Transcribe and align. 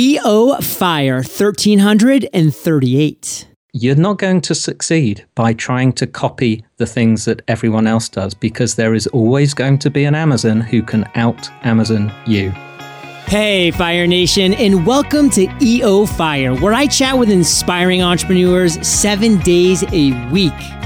EO 0.00 0.54
Fire 0.60 1.16
1338. 1.16 3.48
You're 3.72 3.96
not 3.96 4.18
going 4.18 4.40
to 4.42 4.54
succeed 4.54 5.26
by 5.34 5.54
trying 5.54 5.92
to 5.94 6.06
copy 6.06 6.64
the 6.76 6.86
things 6.86 7.24
that 7.24 7.42
everyone 7.48 7.88
else 7.88 8.08
does 8.08 8.32
because 8.32 8.76
there 8.76 8.94
is 8.94 9.08
always 9.08 9.54
going 9.54 9.80
to 9.80 9.90
be 9.90 10.04
an 10.04 10.14
Amazon 10.14 10.60
who 10.60 10.84
can 10.84 11.04
out 11.16 11.50
Amazon 11.66 12.12
you. 12.28 12.50
Hey, 13.26 13.72
Fire 13.72 14.06
Nation, 14.06 14.54
and 14.54 14.86
welcome 14.86 15.30
to 15.30 15.48
EO 15.60 16.06
Fire, 16.06 16.54
where 16.54 16.74
I 16.74 16.86
chat 16.86 17.18
with 17.18 17.28
inspiring 17.28 18.00
entrepreneurs 18.00 18.78
seven 18.86 19.40
days 19.40 19.82
a 19.92 20.12
week. 20.30 20.77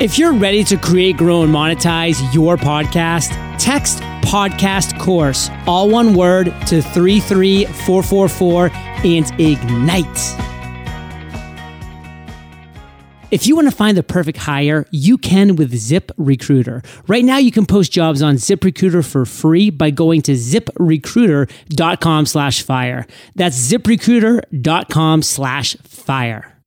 If 0.00 0.16
you're 0.16 0.32
ready 0.32 0.62
to 0.62 0.76
create, 0.76 1.16
grow, 1.16 1.42
and 1.42 1.52
monetize 1.52 2.32
your 2.32 2.56
podcast, 2.56 3.30
text 3.58 3.98
podcast 4.22 4.96
course, 5.00 5.50
all 5.66 5.90
one 5.90 6.14
word, 6.14 6.54
to 6.68 6.80
33444 6.82 8.70
and 9.04 9.40
ignite. 9.40 10.36
If 13.32 13.48
you 13.48 13.56
want 13.56 13.68
to 13.68 13.74
find 13.74 13.96
the 13.96 14.04
perfect 14.04 14.38
hire, 14.38 14.86
you 14.92 15.18
can 15.18 15.56
with 15.56 15.74
Zip 15.76 16.12
Recruiter. 16.16 16.80
Right 17.08 17.24
now, 17.24 17.38
you 17.38 17.50
can 17.50 17.66
post 17.66 17.90
jobs 17.90 18.22
on 18.22 18.36
ZipRecruiter 18.36 19.04
for 19.04 19.26
free 19.26 19.68
by 19.68 19.90
going 19.90 20.22
to 20.22 20.32
ziprecruiter.com 20.32 22.26
slash 22.26 22.62
fire. 22.62 23.04
That's 23.34 23.58
ziprecruiter.com 23.72 25.22
slash 25.22 25.76
fire. 25.82 26.57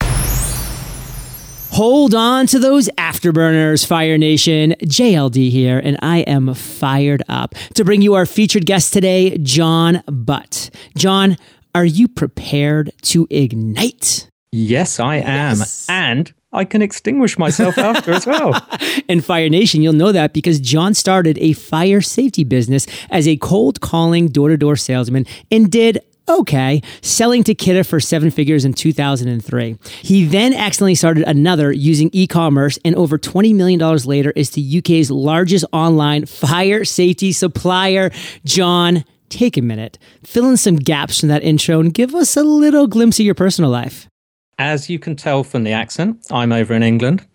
Hold 1.71 2.13
on 2.13 2.47
to 2.47 2.59
those 2.59 2.89
afterburners, 2.97 3.87
Fire 3.87 4.17
Nation. 4.17 4.75
JLD 4.83 5.49
here, 5.51 5.79
and 5.79 5.97
I 6.01 6.17
am 6.19 6.53
fired 6.53 7.23
up 7.29 7.55
to 7.75 7.85
bring 7.85 8.01
you 8.01 8.13
our 8.13 8.25
featured 8.25 8.65
guest 8.65 8.91
today, 8.91 9.37
Jon 9.37 10.03
Butt. 10.05 10.69
Jon, 10.97 11.37
are 11.73 11.85
you 11.85 12.09
prepared 12.09 12.91
to 13.03 13.25
ignite? 13.29 14.29
Yes, 14.51 14.99
I 14.99 15.15
am. 15.15 15.59
Yes. 15.59 15.87
And 15.87 16.33
I 16.51 16.65
can 16.65 16.81
extinguish 16.81 17.39
myself 17.39 17.77
after 17.77 18.11
as 18.11 18.27
well. 18.27 18.53
In 19.07 19.21
Fire 19.21 19.47
Nation, 19.47 19.81
you'll 19.81 19.93
know 19.93 20.11
that 20.11 20.33
because 20.33 20.59
Jon 20.59 20.93
started 20.93 21.37
a 21.37 21.53
fire 21.53 22.01
safety 22.01 22.43
business 22.43 22.85
as 23.09 23.29
a 23.29 23.37
cold 23.37 23.79
calling 23.79 24.27
door 24.27 24.49
to 24.49 24.57
door 24.57 24.75
salesman 24.75 25.25
and 25.49 25.71
did 25.71 25.99
okay, 26.27 26.81
selling 27.01 27.43
to 27.43 27.55
Kidde 27.55 27.85
for 27.85 27.99
seven 27.99 28.31
figures 28.31 28.65
in 28.65 28.73
2003. 28.73 29.77
He 30.01 30.25
then 30.25 30.53
accidentally 30.53 30.95
started 30.95 31.23
another 31.27 31.71
using 31.71 32.09
e 32.13 32.27
commerce, 32.27 32.79
and 32.85 32.95
over 32.95 33.17
$20 33.17 33.53
million 33.55 33.79
later 34.05 34.31
is 34.35 34.51
the 34.51 34.77
UK's 34.79 35.11
largest 35.11 35.65
online 35.71 36.25
fire 36.25 36.85
safety 36.85 37.31
supplier. 37.31 38.11
Jon, 38.45 39.03
take 39.29 39.57
a 39.57 39.61
minute, 39.61 39.97
fill 40.23 40.49
in 40.49 40.57
some 40.57 40.75
gaps 40.75 41.19
from 41.19 41.29
that 41.29 41.43
intro, 41.43 41.79
and 41.79 41.93
give 41.93 42.13
us 42.15 42.35
a 42.37 42.43
little 42.43 42.87
glimpse 42.87 43.19
of 43.19 43.25
your 43.25 43.35
personal 43.35 43.69
life. 43.69 44.07
As 44.59 44.89
you 44.89 44.99
can 44.99 45.15
tell 45.15 45.43
from 45.43 45.63
the 45.63 45.71
accent, 45.71 46.25
I'm 46.29 46.51
over 46.51 46.73
in 46.73 46.83
England. 46.83 47.25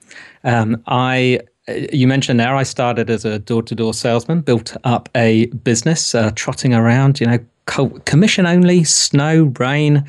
Um, 0.44 0.82
I 0.86 1.40
you 1.92 2.06
mentioned 2.06 2.38
there 2.38 2.54
I 2.54 2.62
started 2.62 3.10
as 3.10 3.24
a 3.24 3.38
door-to-door 3.38 3.94
salesman, 3.94 4.40
built 4.40 4.76
up 4.84 5.08
a 5.14 5.46
business, 5.46 6.14
uh, 6.14 6.30
trotting 6.34 6.74
around, 6.74 7.20
you 7.20 7.26
know, 7.26 7.38
co- 7.66 8.00
commission 8.04 8.46
only, 8.46 8.84
snow, 8.84 9.52
rain, 9.58 10.04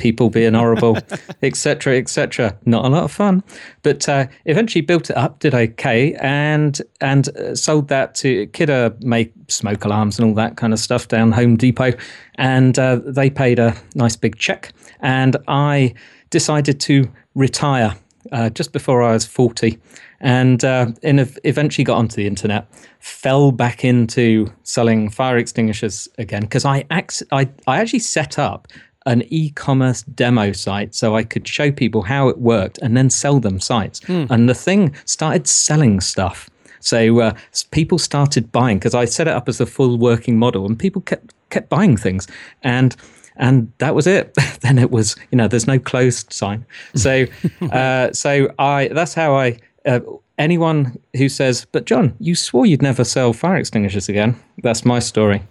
people 0.00 0.30
being 0.30 0.54
horrible, 0.54 0.98
etc., 1.42 1.98
etc. 1.98 2.56
Not 2.64 2.84
a 2.84 2.88
lot 2.88 3.04
of 3.04 3.12
fun, 3.12 3.44
but 3.82 4.08
uh, 4.08 4.26
eventually 4.46 4.82
built 4.82 5.10
it 5.10 5.16
up, 5.16 5.38
did 5.38 5.54
okay, 5.54 6.14
and 6.14 6.80
and 7.00 7.28
uh, 7.36 7.54
sold 7.54 7.88
that 7.88 8.14
to 8.16 8.46
Kidde 8.48 9.02
make 9.04 9.32
smoke 9.48 9.84
alarms 9.84 10.18
and 10.18 10.26
all 10.26 10.34
that 10.34 10.56
kind 10.56 10.72
of 10.72 10.78
stuff 10.78 11.06
down 11.06 11.32
Home 11.32 11.56
Depot, 11.56 11.92
and 12.36 12.78
uh, 12.78 13.00
they 13.04 13.30
paid 13.30 13.58
a 13.58 13.76
nice 13.94 14.16
big 14.16 14.36
check, 14.36 14.72
and 15.00 15.36
I 15.46 15.94
decided 16.30 16.80
to 16.80 17.08
retire 17.34 17.94
uh, 18.32 18.50
just 18.50 18.72
before 18.72 19.02
I 19.02 19.12
was 19.12 19.26
40 19.26 19.78
and 20.20 20.64
uh, 20.64 20.88
eventually 21.02 21.84
got 21.84 21.96
onto 21.96 22.16
the 22.16 22.26
internet, 22.26 22.66
fell 22.98 23.52
back 23.52 23.84
into 23.84 24.52
selling 24.62 25.10
fire 25.10 25.38
extinguishers 25.38 26.08
again 26.18 26.42
because 26.42 26.64
I, 26.64 26.84
ac- 26.92 27.24
I, 27.32 27.48
I 27.66 27.80
actually 27.80 28.00
set 28.00 28.38
up 28.38 28.68
an 29.06 29.22
e-commerce 29.28 30.02
demo 30.02 30.52
site 30.52 30.94
so 30.94 31.16
I 31.16 31.24
could 31.24 31.48
show 31.48 31.72
people 31.72 32.02
how 32.02 32.28
it 32.28 32.38
worked 32.38 32.78
and 32.78 32.96
then 32.96 33.08
sell 33.08 33.40
them 33.40 33.58
sites. 33.58 34.02
Hmm. 34.04 34.26
And 34.28 34.48
the 34.48 34.54
thing 34.54 34.94
started 35.06 35.46
selling 35.46 36.00
stuff. 36.00 36.50
So 36.80 37.20
uh, 37.20 37.34
people 37.70 37.98
started 37.98 38.52
buying 38.52 38.78
because 38.78 38.94
I 38.94 39.04
set 39.04 39.26
it 39.26 39.34
up 39.34 39.48
as 39.48 39.60
a 39.60 39.66
full 39.66 39.98
working 39.98 40.38
model, 40.38 40.66
and 40.66 40.78
people 40.78 41.02
kept 41.02 41.34
kept 41.50 41.68
buying 41.68 41.96
things. 41.96 42.26
And 42.62 42.96
and 43.36 43.72
that 43.78 43.94
was 43.94 44.06
it. 44.06 44.34
then 44.60 44.78
it 44.78 44.90
was, 44.90 45.16
you 45.30 45.36
know, 45.36 45.48
there's 45.48 45.66
no 45.66 45.78
closed 45.78 46.32
sign. 46.32 46.64
So, 46.94 47.26
uh, 47.72 48.12
so 48.12 48.52
I 48.58 48.88
that's 48.88 49.14
how 49.14 49.34
I. 49.34 49.58
Uh, 49.86 50.00
anyone 50.38 50.98
who 51.16 51.28
says, 51.28 51.66
"But 51.72 51.86
Jon, 51.86 52.14
you 52.18 52.34
swore 52.34 52.66
you'd 52.66 52.82
never 52.82 53.04
sell 53.04 53.32
fire 53.32 53.56
extinguishers 53.56 54.08
again," 54.08 54.36
that's 54.62 54.84
my 54.84 54.98
story. 54.98 55.42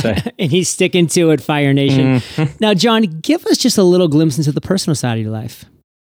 So. 0.00 0.14
and 0.38 0.50
he's 0.50 0.68
sticking 0.68 1.06
to 1.08 1.30
it, 1.30 1.40
Fire 1.40 1.72
Nation. 1.72 2.20
Mm-hmm. 2.20 2.56
Now, 2.60 2.74
Jon, 2.74 3.02
give 3.02 3.46
us 3.46 3.56
just 3.56 3.78
a 3.78 3.82
little 3.82 4.08
glimpse 4.08 4.38
into 4.38 4.52
the 4.52 4.60
personal 4.60 4.94
side 4.94 5.18
of 5.18 5.22
your 5.22 5.32
life. 5.32 5.64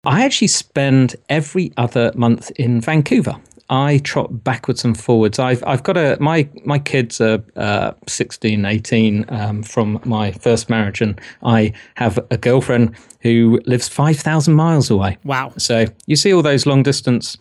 I 0.06 0.26
actually 0.26 0.48
spend 0.48 1.16
every 1.30 1.72
other 1.78 2.12
month 2.16 2.52
in 2.58 2.82
Vancouver. 2.82 3.38
I 3.70 4.00
trot 4.00 4.44
backwards 4.44 4.84
and 4.84 5.00
forwards. 5.00 5.40
I've 5.40 5.64
I've 5.66 5.84
got 5.84 5.98
a 5.98 6.18
my 6.20 6.48
my 6.66 6.80
kids 6.80 7.22
are 7.22 7.44
uh, 7.56 7.94
16, 8.08 8.66
18 8.66 9.26
um, 9.30 9.64
from 9.64 10.00
my 10.04 10.32
first 10.32 10.70
marriage, 10.70 11.02
and 11.02 11.20
I 11.44 11.74
have 11.96 12.20
a 12.30 12.38
girlfriend 12.38 12.96
who 13.22 13.60
lives 13.66 13.88
five 13.88 14.20
thousand 14.20 14.56
miles 14.56 14.90
away. 14.90 15.18
Wow! 15.24 15.54
So 15.58 15.86
you 16.06 16.16
see 16.16 16.34
all 16.34 16.42
those 16.42 16.66
long 16.66 16.84
distance 16.84 17.38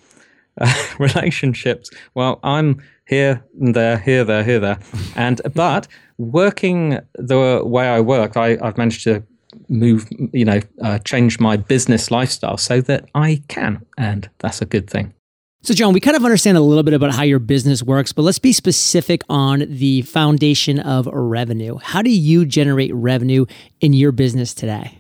uh, 0.61 0.73
relationships. 0.99 1.91
Well, 2.15 2.39
I'm 2.43 2.83
here 3.07 3.45
and 3.61 3.75
there, 3.75 3.99
here, 3.99 4.25
there, 4.25 4.45
here, 4.45 4.61
there, 4.61 4.79
and 5.17 5.41
but 5.55 5.89
working 6.19 6.99
the 7.15 7.63
way 7.65 7.89
I 7.89 8.01
work, 8.01 8.37
I, 8.37 8.59
I've 8.63 8.79
managed 8.79 9.05
to 9.05 9.25
move, 9.69 10.09
you 10.33 10.45
know, 10.45 10.61
uh, 10.83 10.99
change 11.01 11.41
my 11.41 11.57
business 11.57 12.11
lifestyle 12.11 12.57
so 12.57 12.81
that 12.83 13.09
I 13.15 13.43
can, 13.49 13.85
and 13.99 14.31
that's 14.39 14.63
a 14.63 14.67
good 14.67 14.89
thing. 14.89 15.15
So, 15.65 15.75
Jon, 15.75 15.93
we 15.93 16.01
kind 16.01 16.17
of 16.17 16.25
understand 16.25 16.59
a 16.59 16.61
little 16.61 16.83
bit 16.83 16.93
about 16.93 17.15
how 17.15 17.23
your 17.23 17.39
business 17.39 17.85
works, 17.85 18.13
but 18.13 18.23
let's 18.23 18.41
be 18.41 18.53
specific 18.53 19.23
on 19.29 19.65
the 19.69 20.03
foundation 20.03 20.81
of 20.81 21.07
revenue. 21.07 21.79
How 21.81 22.03
do 22.03 22.11
you 22.11 22.45
generate 22.45 22.93
revenue 22.93 23.47
in 23.81 23.93
your 23.93 24.11
business 24.11 24.55
today? 24.55 24.99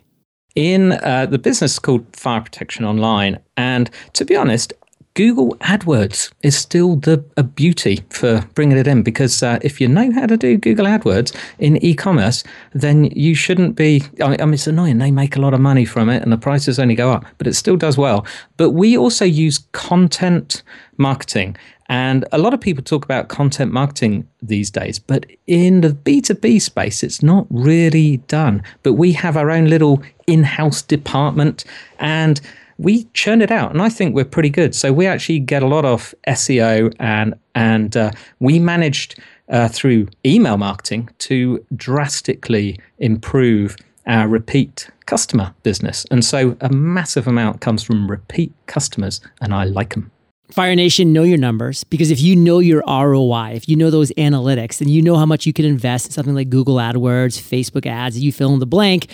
In 0.54 0.92
uh, 0.92 1.26
the 1.26 1.38
business 1.38 1.80
called 1.80 2.06
Fire 2.14 2.42
Protection 2.42 2.84
Online, 2.84 3.40
and 3.56 3.90
to 4.12 4.24
be 4.24 4.36
honest, 4.36 4.72
Google 5.14 5.54
AdWords 5.56 6.32
is 6.42 6.56
still 6.56 6.96
the 6.96 7.22
a 7.36 7.42
beauty 7.42 8.02
for 8.08 8.40
bringing 8.54 8.78
it 8.78 8.86
in 8.86 9.02
because 9.02 9.42
uh, 9.42 9.58
if 9.60 9.78
you 9.78 9.86
know 9.86 10.10
how 10.10 10.26
to 10.26 10.38
do 10.38 10.56
Google 10.56 10.86
AdWords 10.86 11.36
in 11.58 11.76
e-commerce, 11.84 12.42
then 12.72 13.04
you 13.04 13.34
shouldn't 13.34 13.76
be. 13.76 14.02
I 14.22 14.28
mean, 14.28 14.54
it's 14.54 14.66
annoying; 14.66 14.98
they 14.98 15.10
make 15.10 15.36
a 15.36 15.40
lot 15.40 15.52
of 15.52 15.60
money 15.60 15.84
from 15.84 16.08
it, 16.08 16.22
and 16.22 16.32
the 16.32 16.38
prices 16.38 16.78
only 16.78 16.94
go 16.94 17.12
up, 17.12 17.26
but 17.36 17.46
it 17.46 17.54
still 17.54 17.76
does 17.76 17.98
well. 17.98 18.26
But 18.56 18.70
we 18.70 18.96
also 18.96 19.26
use 19.26 19.58
content 19.72 20.62
marketing, 20.96 21.56
and 21.88 22.24
a 22.32 22.38
lot 22.38 22.54
of 22.54 22.60
people 22.62 22.82
talk 22.82 23.04
about 23.04 23.28
content 23.28 23.70
marketing 23.70 24.26
these 24.40 24.70
days, 24.70 24.98
but 24.98 25.26
in 25.46 25.82
the 25.82 25.90
B2B 25.90 26.62
space, 26.62 27.02
it's 27.02 27.22
not 27.22 27.46
really 27.50 28.16
done. 28.28 28.62
But 28.82 28.94
we 28.94 29.12
have 29.12 29.36
our 29.36 29.50
own 29.50 29.66
little 29.66 30.02
in-house 30.26 30.80
department, 30.80 31.66
and 31.98 32.40
we 32.82 33.04
churn 33.15 33.41
it 33.41 33.50
out, 33.50 33.70
and 33.70 33.81
I 33.81 33.88
think 33.88 34.15
we're 34.15 34.25
pretty 34.25 34.50
good. 34.50 34.75
So 34.75 34.93
we 34.93 35.06
actually 35.06 35.38
get 35.38 35.62
a 35.62 35.66
lot 35.66 35.84
of 35.84 36.15
SEO, 36.28 36.94
and 36.98 37.34
and 37.54 37.97
uh, 37.97 38.10
we 38.41 38.59
managed 38.59 39.19
uh, 39.48 39.69
through 39.69 40.09
email 40.26 40.56
marketing 40.56 41.09
to 41.19 41.65
drastically 41.76 42.78
improve 42.98 43.76
our 44.06 44.26
repeat 44.26 44.88
customer 45.06 45.54
business, 45.62 46.04
and 46.10 46.24
so 46.24 46.56
a 46.60 46.68
massive 46.71 47.27
amount 47.27 47.60
comes 47.60 47.83
from 47.83 48.10
repeat 48.10 48.53
customers, 48.66 49.21
and 49.41 49.54
I 49.54 49.65
like 49.65 49.95
them. 49.95 50.10
Fire 50.53 50.77
Nation, 50.77 51.15
know 51.15 51.22
your 51.22 51.39
numbers 51.39 51.83
because 51.83 52.10
if 52.10 52.21
you 52.21 52.36
know 52.36 52.59
your 52.59 52.83
ROI, 52.86 53.53
if 53.54 53.71
you 53.71 53.74
know 53.74 53.91
those 53.91 54.12
analytics, 54.18 54.78
then 54.78 54.89
you 54.89 55.01
know 55.01 55.16
how 55.16 55.24
much 55.24 55.47
you 55.47 55.53
can 55.54 55.65
invest 55.65 56.06
in 56.06 56.12
something 56.12 56.34
like 56.34 56.51
Google 56.51 56.74
AdWords, 56.77 57.41
Facebook 57.41 57.86
ads, 57.86 58.18
you 58.18 58.33
fill 58.33 58.53
in 58.53 58.60
the 58.60 58.66
blank, 58.66 59.06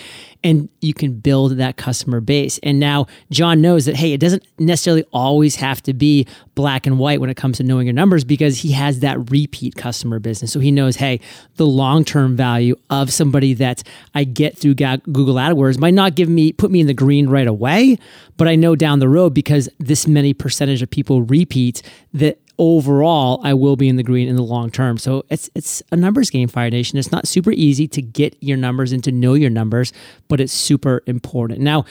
and 0.43 0.69
you 0.81 0.93
can 0.93 1.13
build 1.13 1.57
that 1.57 1.75
customer 1.75 2.21
base. 2.21 2.59
And 2.63 2.79
now 2.79 3.07
Jon 3.29 3.61
knows 3.61 3.85
that, 3.85 3.95
hey, 3.95 4.13
it 4.13 4.19
doesn't 4.19 4.43
necessarily 4.57 5.03
always 5.11 5.57
have 5.57 5.81
to 5.83 5.93
be 5.93 6.25
black 6.55 6.85
and 6.85 6.97
white 6.97 7.19
when 7.19 7.29
it 7.29 7.35
comes 7.35 7.57
to 7.57 7.63
knowing 7.63 7.87
your 7.87 7.93
numbers 7.93 8.23
because 8.23 8.59
he 8.59 8.71
has 8.71 8.99
that 8.99 9.29
repeat 9.29 9.75
customer 9.75 10.19
business. 10.19 10.51
So 10.51 10.59
he 10.59 10.71
knows, 10.71 10.95
hey, 10.95 11.19
the 11.55 11.65
long 11.65 12.05
term 12.05 12.35
value 12.35 12.75
of 12.89 13.11
somebody 13.11 13.53
that 13.55 13.83
I 14.15 14.23
get 14.23 14.57
through 14.57 14.75
Google 14.75 15.35
AdWords 15.35 15.77
might 15.77 15.93
not 15.93 16.15
give 16.15 16.29
me, 16.29 16.53
put 16.53 16.71
me 16.71 16.79
in 16.79 16.87
the 16.87 16.93
green 16.93 17.29
right 17.29 17.47
away, 17.47 17.97
but 18.37 18.47
I 18.47 18.55
know 18.55 18.75
down 18.75 18.99
the 18.99 19.09
road 19.09 19.33
because 19.33 19.67
this 19.77 20.07
many 20.07 20.33
percentage 20.33 20.81
of 20.81 20.89
people 20.89 21.21
repeat 21.23 21.81
that 22.13 22.39
overall, 22.59 23.39
I 23.43 23.55
will 23.55 23.75
be 23.75 23.89
in 23.89 23.95
the 23.95 24.03
green 24.03 24.27
in 24.27 24.35
the 24.35 24.43
long 24.43 24.69
term. 24.69 24.99
So 24.99 25.25
it's 25.29 25.49
it's 25.55 25.81
a 25.91 25.95
numbers 25.95 26.29
game, 26.29 26.47
Fire 26.47 26.69
Nation. 26.69 26.99
It's 26.99 27.11
not 27.11 27.27
super 27.27 27.51
easy 27.51 27.87
to 27.87 28.01
get 28.01 28.37
your 28.41 28.57
numbers 28.57 28.91
and 28.91 29.03
to 29.05 29.11
know 29.11 29.33
your 29.33 29.49
numbers, 29.49 29.91
but 30.27 30.39
it's 30.39 30.53
super 30.53 31.01
important. 31.07 31.61
Now, 31.61 31.85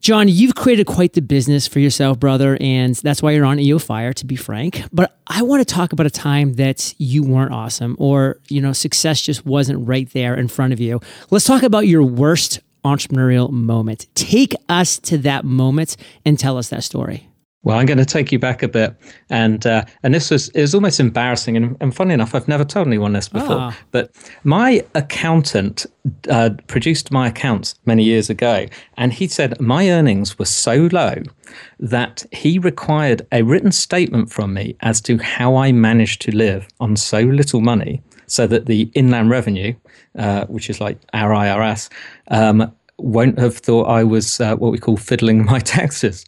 Jon, 0.00 0.28
you've 0.28 0.54
created 0.54 0.86
quite 0.86 1.14
the 1.14 1.20
business 1.20 1.66
for 1.66 1.80
yourself, 1.80 2.20
brother, 2.20 2.56
and 2.60 2.94
that's 2.94 3.20
why 3.20 3.32
you're 3.32 3.44
on 3.44 3.58
EO 3.58 3.78
Fire, 3.80 4.12
to 4.12 4.24
be 4.24 4.36
frank. 4.36 4.82
But 4.92 5.18
I 5.26 5.42
want 5.42 5.66
to 5.66 5.74
talk 5.74 5.92
about 5.92 6.06
a 6.06 6.10
time 6.10 6.54
that 6.54 6.94
you 6.98 7.24
weren't 7.24 7.52
awesome 7.52 7.96
or, 7.98 8.38
you 8.48 8.60
know, 8.62 8.72
success 8.72 9.20
just 9.20 9.44
wasn't 9.44 9.86
right 9.88 10.08
there 10.12 10.36
in 10.36 10.46
front 10.46 10.72
of 10.72 10.78
you. 10.78 11.00
Let's 11.30 11.44
talk 11.44 11.64
about 11.64 11.88
your 11.88 12.04
worst 12.04 12.60
entrepreneurial 12.84 13.50
moment. 13.50 14.06
Take 14.14 14.54
us 14.68 14.98
to 15.00 15.18
that 15.18 15.44
moment 15.44 15.96
and 16.24 16.38
tell 16.38 16.58
us 16.58 16.68
that 16.68 16.84
story. 16.84 17.27
Well, 17.64 17.76
I'm 17.76 17.86
going 17.86 17.98
to 17.98 18.04
take 18.04 18.30
you 18.30 18.38
back 18.38 18.62
a 18.62 18.68
bit, 18.68 18.94
and 19.30 19.66
uh, 19.66 19.84
and 20.04 20.14
this 20.14 20.30
was 20.30 20.48
is 20.50 20.76
almost 20.76 21.00
embarrassing, 21.00 21.56
and, 21.56 21.76
and 21.80 21.94
funny 21.94 22.14
enough, 22.14 22.32
I've 22.32 22.46
never 22.46 22.64
told 22.64 22.86
anyone 22.86 23.14
this 23.14 23.28
before. 23.28 23.56
Oh. 23.58 23.76
But 23.90 24.14
my 24.44 24.84
accountant 24.94 25.84
uh, 26.30 26.50
produced 26.68 27.10
my 27.10 27.26
accounts 27.26 27.74
many 27.84 28.04
years 28.04 28.30
ago, 28.30 28.66
and 28.96 29.12
he 29.12 29.26
said 29.26 29.60
my 29.60 29.90
earnings 29.90 30.38
were 30.38 30.44
so 30.44 30.88
low 30.92 31.16
that 31.80 32.24
he 32.30 32.60
required 32.60 33.26
a 33.32 33.42
written 33.42 33.72
statement 33.72 34.30
from 34.30 34.54
me 34.54 34.76
as 34.80 35.00
to 35.02 35.18
how 35.18 35.56
I 35.56 35.72
managed 35.72 36.22
to 36.22 36.36
live 36.36 36.68
on 36.78 36.94
so 36.94 37.22
little 37.22 37.60
money, 37.60 38.00
so 38.26 38.46
that 38.46 38.66
the 38.66 38.82
inland 38.94 39.30
revenue, 39.30 39.74
uh, 40.16 40.46
which 40.46 40.70
is 40.70 40.80
like 40.80 41.00
our 41.12 41.32
IRS, 41.32 41.90
um, 42.30 42.72
won't 42.98 43.36
have 43.38 43.58
thought 43.58 43.86
I 43.88 44.04
was 44.04 44.40
uh, 44.40 44.54
what 44.54 44.70
we 44.70 44.78
call 44.78 44.96
fiddling 44.96 45.44
my 45.52 45.58
taxes 45.58 46.24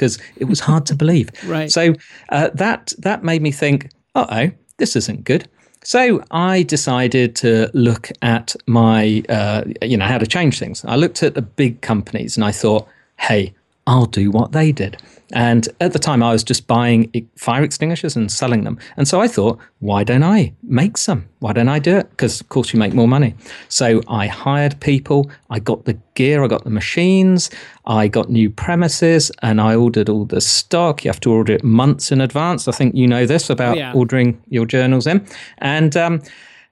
because 0.00 0.18
it 0.36 0.46
was 0.46 0.60
hard 0.60 0.86
to 0.86 0.94
believe. 0.94 1.30
right. 1.46 1.70
So 1.70 1.94
uh, 2.30 2.48
that 2.54 2.94
that 2.98 3.22
made 3.22 3.42
me 3.42 3.52
think, 3.52 3.90
uh 4.14 4.26
oh, 4.30 4.50
this 4.78 4.96
isn't 4.96 5.24
good. 5.24 5.46
So 5.84 6.22
I 6.30 6.62
decided 6.62 7.36
to 7.36 7.70
look 7.72 8.10
at 8.22 8.54
my, 8.66 9.22
uh, 9.28 9.64
you 9.82 9.96
know, 9.96 10.06
how 10.06 10.18
to 10.18 10.26
change 10.26 10.58
things. 10.58 10.84
I 10.84 10.96
looked 10.96 11.22
at 11.22 11.34
the 11.34 11.42
big 11.42 11.80
companies 11.80 12.36
and 12.36 12.44
I 12.44 12.52
thought, 12.52 12.86
hey, 13.18 13.54
I'll 13.86 14.06
do 14.06 14.30
what 14.30 14.52
they 14.52 14.72
did. 14.72 15.00
And 15.32 15.68
at 15.80 15.92
the 15.92 15.98
time, 15.98 16.22
I 16.22 16.32
was 16.32 16.42
just 16.42 16.66
buying 16.66 17.28
fire 17.36 17.62
extinguishers 17.62 18.16
and 18.16 18.30
selling 18.30 18.64
them. 18.64 18.78
And 18.96 19.06
so 19.06 19.20
I 19.20 19.28
thought, 19.28 19.58
why 19.78 20.02
don't 20.02 20.24
I 20.24 20.52
make 20.62 20.96
some? 20.96 21.28
Why 21.38 21.52
don't 21.52 21.68
I 21.68 21.78
do 21.78 21.96
it? 21.96 22.10
Because, 22.10 22.40
of 22.40 22.48
course, 22.48 22.72
you 22.72 22.78
make 22.78 22.94
more 22.94 23.06
money. 23.06 23.34
So 23.68 24.02
I 24.08 24.26
hired 24.26 24.80
people, 24.80 25.30
I 25.48 25.60
got 25.60 25.84
the 25.84 25.94
gear, 26.14 26.42
I 26.42 26.48
got 26.48 26.64
the 26.64 26.70
machines, 26.70 27.48
I 27.86 28.08
got 28.08 28.28
new 28.28 28.50
premises, 28.50 29.30
and 29.40 29.60
I 29.60 29.76
ordered 29.76 30.08
all 30.08 30.24
the 30.24 30.40
stock. 30.40 31.04
You 31.04 31.10
have 31.10 31.20
to 31.20 31.32
order 31.32 31.52
it 31.52 31.62
months 31.64 32.10
in 32.10 32.20
advance. 32.20 32.66
I 32.66 32.72
think 32.72 32.96
you 32.96 33.06
know 33.06 33.24
this 33.24 33.50
about 33.50 33.76
yeah. 33.76 33.92
ordering 33.94 34.42
your 34.48 34.66
journals 34.66 35.06
in. 35.06 35.24
And, 35.58 35.96
um, 35.96 36.22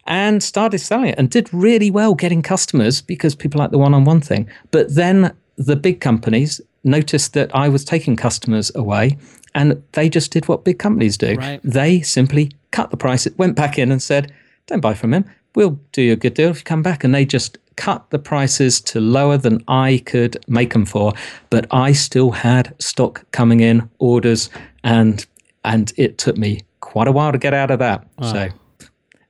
and 0.06 0.42
started 0.42 0.78
selling 0.78 1.10
it 1.10 1.18
and 1.18 1.30
did 1.30 1.52
really 1.52 1.90
well 1.90 2.14
getting 2.14 2.40
customers 2.40 3.02
because 3.02 3.34
people 3.34 3.58
like 3.58 3.70
the 3.70 3.78
one 3.78 3.92
on 3.92 4.04
one 4.04 4.22
thing. 4.22 4.48
But 4.70 4.94
then 4.94 5.36
the 5.58 5.76
big 5.76 6.00
companies 6.00 6.60
noticed 6.84 7.34
that 7.34 7.54
I 7.54 7.68
was 7.68 7.84
taking 7.84 8.16
customers 8.16 8.70
away 8.74 9.18
and 9.54 9.82
they 9.92 10.08
just 10.08 10.32
did 10.32 10.48
what 10.48 10.64
big 10.64 10.78
companies 10.78 11.16
do. 11.16 11.34
Right. 11.34 11.60
They 11.64 12.00
simply 12.00 12.52
cut 12.70 12.90
the 12.90 12.96
price, 12.96 13.26
it 13.26 13.38
went 13.38 13.56
back 13.56 13.78
in 13.78 13.90
and 13.90 14.02
said, 14.02 14.32
Don't 14.66 14.80
buy 14.80 14.94
from 14.94 15.14
him. 15.14 15.24
We'll 15.54 15.78
do 15.92 16.02
you 16.02 16.12
a 16.12 16.16
good 16.16 16.34
deal 16.34 16.50
if 16.50 16.58
you 16.58 16.64
come 16.64 16.82
back. 16.82 17.02
And 17.02 17.14
they 17.14 17.24
just 17.24 17.58
cut 17.76 18.10
the 18.10 18.18
prices 18.18 18.80
to 18.82 19.00
lower 19.00 19.36
than 19.36 19.64
I 19.68 20.02
could 20.04 20.36
make 20.48 20.72
them 20.72 20.84
for. 20.84 21.12
But 21.50 21.66
I 21.70 21.92
still 21.92 22.30
had 22.30 22.74
stock 22.80 23.24
coming 23.32 23.60
in, 23.60 23.88
orders, 23.98 24.50
and 24.84 25.24
and 25.64 25.92
it 25.96 26.18
took 26.18 26.36
me 26.36 26.62
quite 26.80 27.08
a 27.08 27.12
while 27.12 27.32
to 27.32 27.38
get 27.38 27.54
out 27.54 27.70
of 27.70 27.78
that. 27.78 28.06
Wow. 28.18 28.32
So 28.32 28.48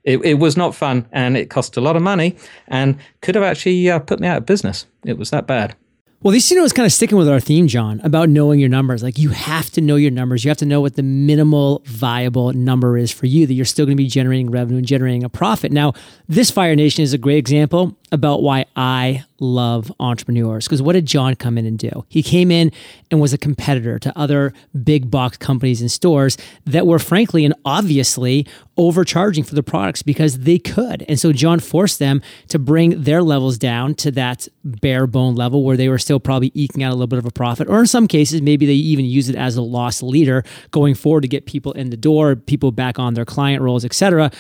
it, 0.05 0.25
it 0.25 0.35
was 0.35 0.57
not 0.57 0.75
fun 0.75 1.07
and 1.13 1.37
it 1.37 1.51
cost 1.51 1.77
a 1.77 1.81
lot 1.81 1.97
of 1.97 2.03
money 2.03 2.37
and 2.69 2.97
could 3.21 3.35
have 3.35 3.45
actually 3.45 3.91
uh, 3.91 3.99
put 3.99 4.21
me 4.21 4.29
out 4.29 4.39
of 4.39 4.47
business. 4.47 4.87
It 5.05 5.19
was 5.19 5.31
that 5.31 5.47
bad. 5.47 5.75
Well, 6.21 6.33
this, 6.33 6.51
you 6.51 6.57
know, 6.57 6.65
is 6.65 6.73
kind 6.73 6.85
of 6.85 6.93
sticking 6.93 7.17
with 7.17 7.29
our 7.29 7.39
theme, 7.39 7.69
Jon, 7.69 8.01
about 8.03 8.29
knowing 8.29 8.59
your 8.59 8.69
numbers. 8.69 9.05
Like 9.05 9.19
you 9.19 9.29
have 9.31 9.71
to 9.71 9.81
know 9.81 9.95
your 9.95 10.11
numbers. 10.11 10.45
You 10.45 10.51
have 10.51 10.59
to 10.59 10.67
know 10.67 10.81
what 10.81 10.97
the 10.97 11.03
minimal 11.05 11.81
viable 11.85 12.53
number 12.53 12.99
is 12.99 13.13
for 13.13 13.27
you 13.27 13.47
that 13.47 13.55
you're 13.55 13.65
still 13.65 13.87
going 13.87 13.97
to 13.97 14.03
be 14.03 14.09
generating 14.09 14.51
revenue 14.51 14.79
and 14.79 14.87
generating 14.87 15.23
a 15.23 15.29
profit. 15.29 15.71
Now, 15.71 15.93
this 16.29 16.51
Fire 16.51 16.75
Nation 16.75 17.05
is 17.05 17.13
a 17.13 17.19
great 17.19 17.39
example 17.39 17.97
about 18.11 18.43
why 18.43 18.67
I 18.75 19.27
love 19.41 19.93
entrepreneurs. 20.01 20.67
Because 20.67 20.83
what 20.83 20.95
did 20.95 21.07
Jon 21.07 21.35
come 21.35 21.59
in 21.59 21.67
and 21.67 21.79
do? 21.79 22.05
He 22.09 22.23
came 22.23 22.51
in 22.51 22.73
and 23.11 23.21
was 23.21 23.33
a 23.33 23.39
competitor 23.39 23.99
to 23.99 24.19
other 24.19 24.53
big 24.83 25.11
box 25.11 25.37
companies 25.37 25.81
and 25.81 25.91
stores 25.91 26.37
that 26.65 26.87
were 26.87 26.99
frankly 26.99 27.45
and 27.45 27.55
obviously 27.65 28.47
overcharging 28.77 29.45
for 29.45 29.55
the 29.55 29.63
products 29.63 30.03
because 30.03 30.41
they 30.41 30.59
could. 30.59 31.05
And 31.09 31.19
so 31.19 31.33
Jon 31.33 31.61
forced 31.61 31.99
them 31.99 32.23
to 32.49 32.59
bring 32.59 33.03
their 33.03 33.23
levels 33.23 33.59
down 33.59 33.95
to 33.97 34.11
that 34.13 34.47
bare 34.65 35.07
bone 35.07 35.35
level 35.35 35.65
where 35.65 35.77
they 35.77 35.89
were 35.89 35.99
still 35.99 36.21
probably 36.21 36.53
eking 36.55 36.83
out 36.83 36.91
a 36.91 36.95
little 36.95 37.07
bit 37.07 37.19
of 37.19 37.27
a 37.27 37.31
profit. 37.31 37.69
Or 37.69 37.81
in 37.81 37.87
some 37.87 38.07
cases, 38.07 38.43
maybe 38.43 38.67
they 38.67 38.75
even 38.75 39.05
use 39.05 39.29
it 39.29 39.37
as 39.37 39.57
a 39.57 39.63
loss 39.63 40.03
leader 40.03 40.45
going 40.71 40.95
forward 40.95 41.23
to 41.23 41.29
get 41.29 41.47
people 41.47 41.73
in 41.73 41.91
the 41.91 41.97
door, 41.97 42.37
people 42.37 42.71
back 42.71 42.99
on 42.99 43.15
their 43.15 43.25
client 43.25 43.63
rolls, 43.63 43.85
etc. 43.85 44.31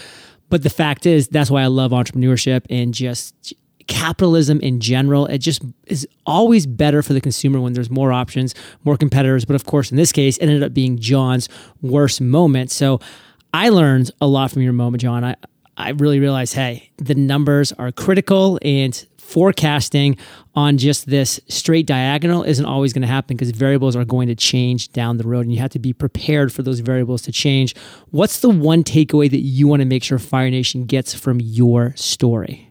But 0.51 0.63
the 0.63 0.71
fact 0.71 1.05
is, 1.05 1.29
that's 1.29 1.51
why 1.51 1.63
I 1.63 1.67
love 1.67 1.91
entrepreneurship 1.91 2.63
and 2.71 2.95
just 2.95 3.55
capitalism 3.89 4.61
in 4.61 4.81
general. 4.81 5.27
It 5.27 5.39
just 5.39 5.63
is 5.87 6.07
always 6.25 6.67
better 6.67 7.03
for 7.03 7.15
the 7.15 7.21
consumer 7.21 7.61
when 7.61 7.73
there's 7.73 7.91
more 7.91 8.13
options, 8.13 8.55
more 8.85 8.97
competitors. 8.97 9.45
But 9.45 9.57
of 9.57 9.65
course, 9.65 9.91
in 9.91 9.97
this 9.97 10.13
case, 10.13 10.37
it 10.37 10.45
ended 10.45 10.63
up 10.63 10.73
being 10.73 10.99
Jon's 10.99 11.49
worst 11.83 12.21
moment. 12.21 12.71
So 12.71 13.01
I 13.53 13.71
learned 13.71 14.11
a 14.21 14.27
lot 14.27 14.53
from 14.53 14.63
your 14.63 14.73
moment, 14.73 15.03
Jon. 15.03 15.25
I, 15.25 15.35
I 15.77 15.91
really 15.91 16.21
realized, 16.21 16.55
hey, 16.55 16.91
the 16.99 17.15
numbers 17.15 17.73
are 17.73 17.91
critical 17.91 18.59
and 18.63 19.05
forecasting 19.17 20.17
on 20.55 20.79
just 20.79 21.07
this 21.07 21.39
straight 21.49 21.87
diagonal 21.87 22.43
isn't 22.43 22.65
always 22.65 22.93
going 22.93 23.03
to 23.03 23.09
happen 23.09 23.37
because 23.37 23.51
variables 23.51 23.95
are 23.95 24.05
going 24.05 24.27
to 24.29 24.35
change 24.35 24.91
down 24.93 25.19
the 25.19 25.25
road 25.27 25.43
and 25.43 25.53
you 25.53 25.61
have 25.61 25.71
to 25.71 25.79
be 25.79 25.93
prepared 25.93 26.53
for 26.53 26.63
those 26.63 26.81
variables 26.81 27.23
to 27.23 27.33
change. 27.33 27.77
What's 28.11 28.41
the 28.41 28.49
one 28.49 28.83
takeaway 28.85 29.31
that 29.31 29.41
you 29.41 29.69
want 29.69 29.81
to 29.81 29.87
make 29.87 30.03
sure 30.03 30.19
Fire 30.19 30.51
Nation 30.51 30.85
gets 30.85 31.15
from 31.15 31.41
your 31.41 31.95
story? 31.95 32.68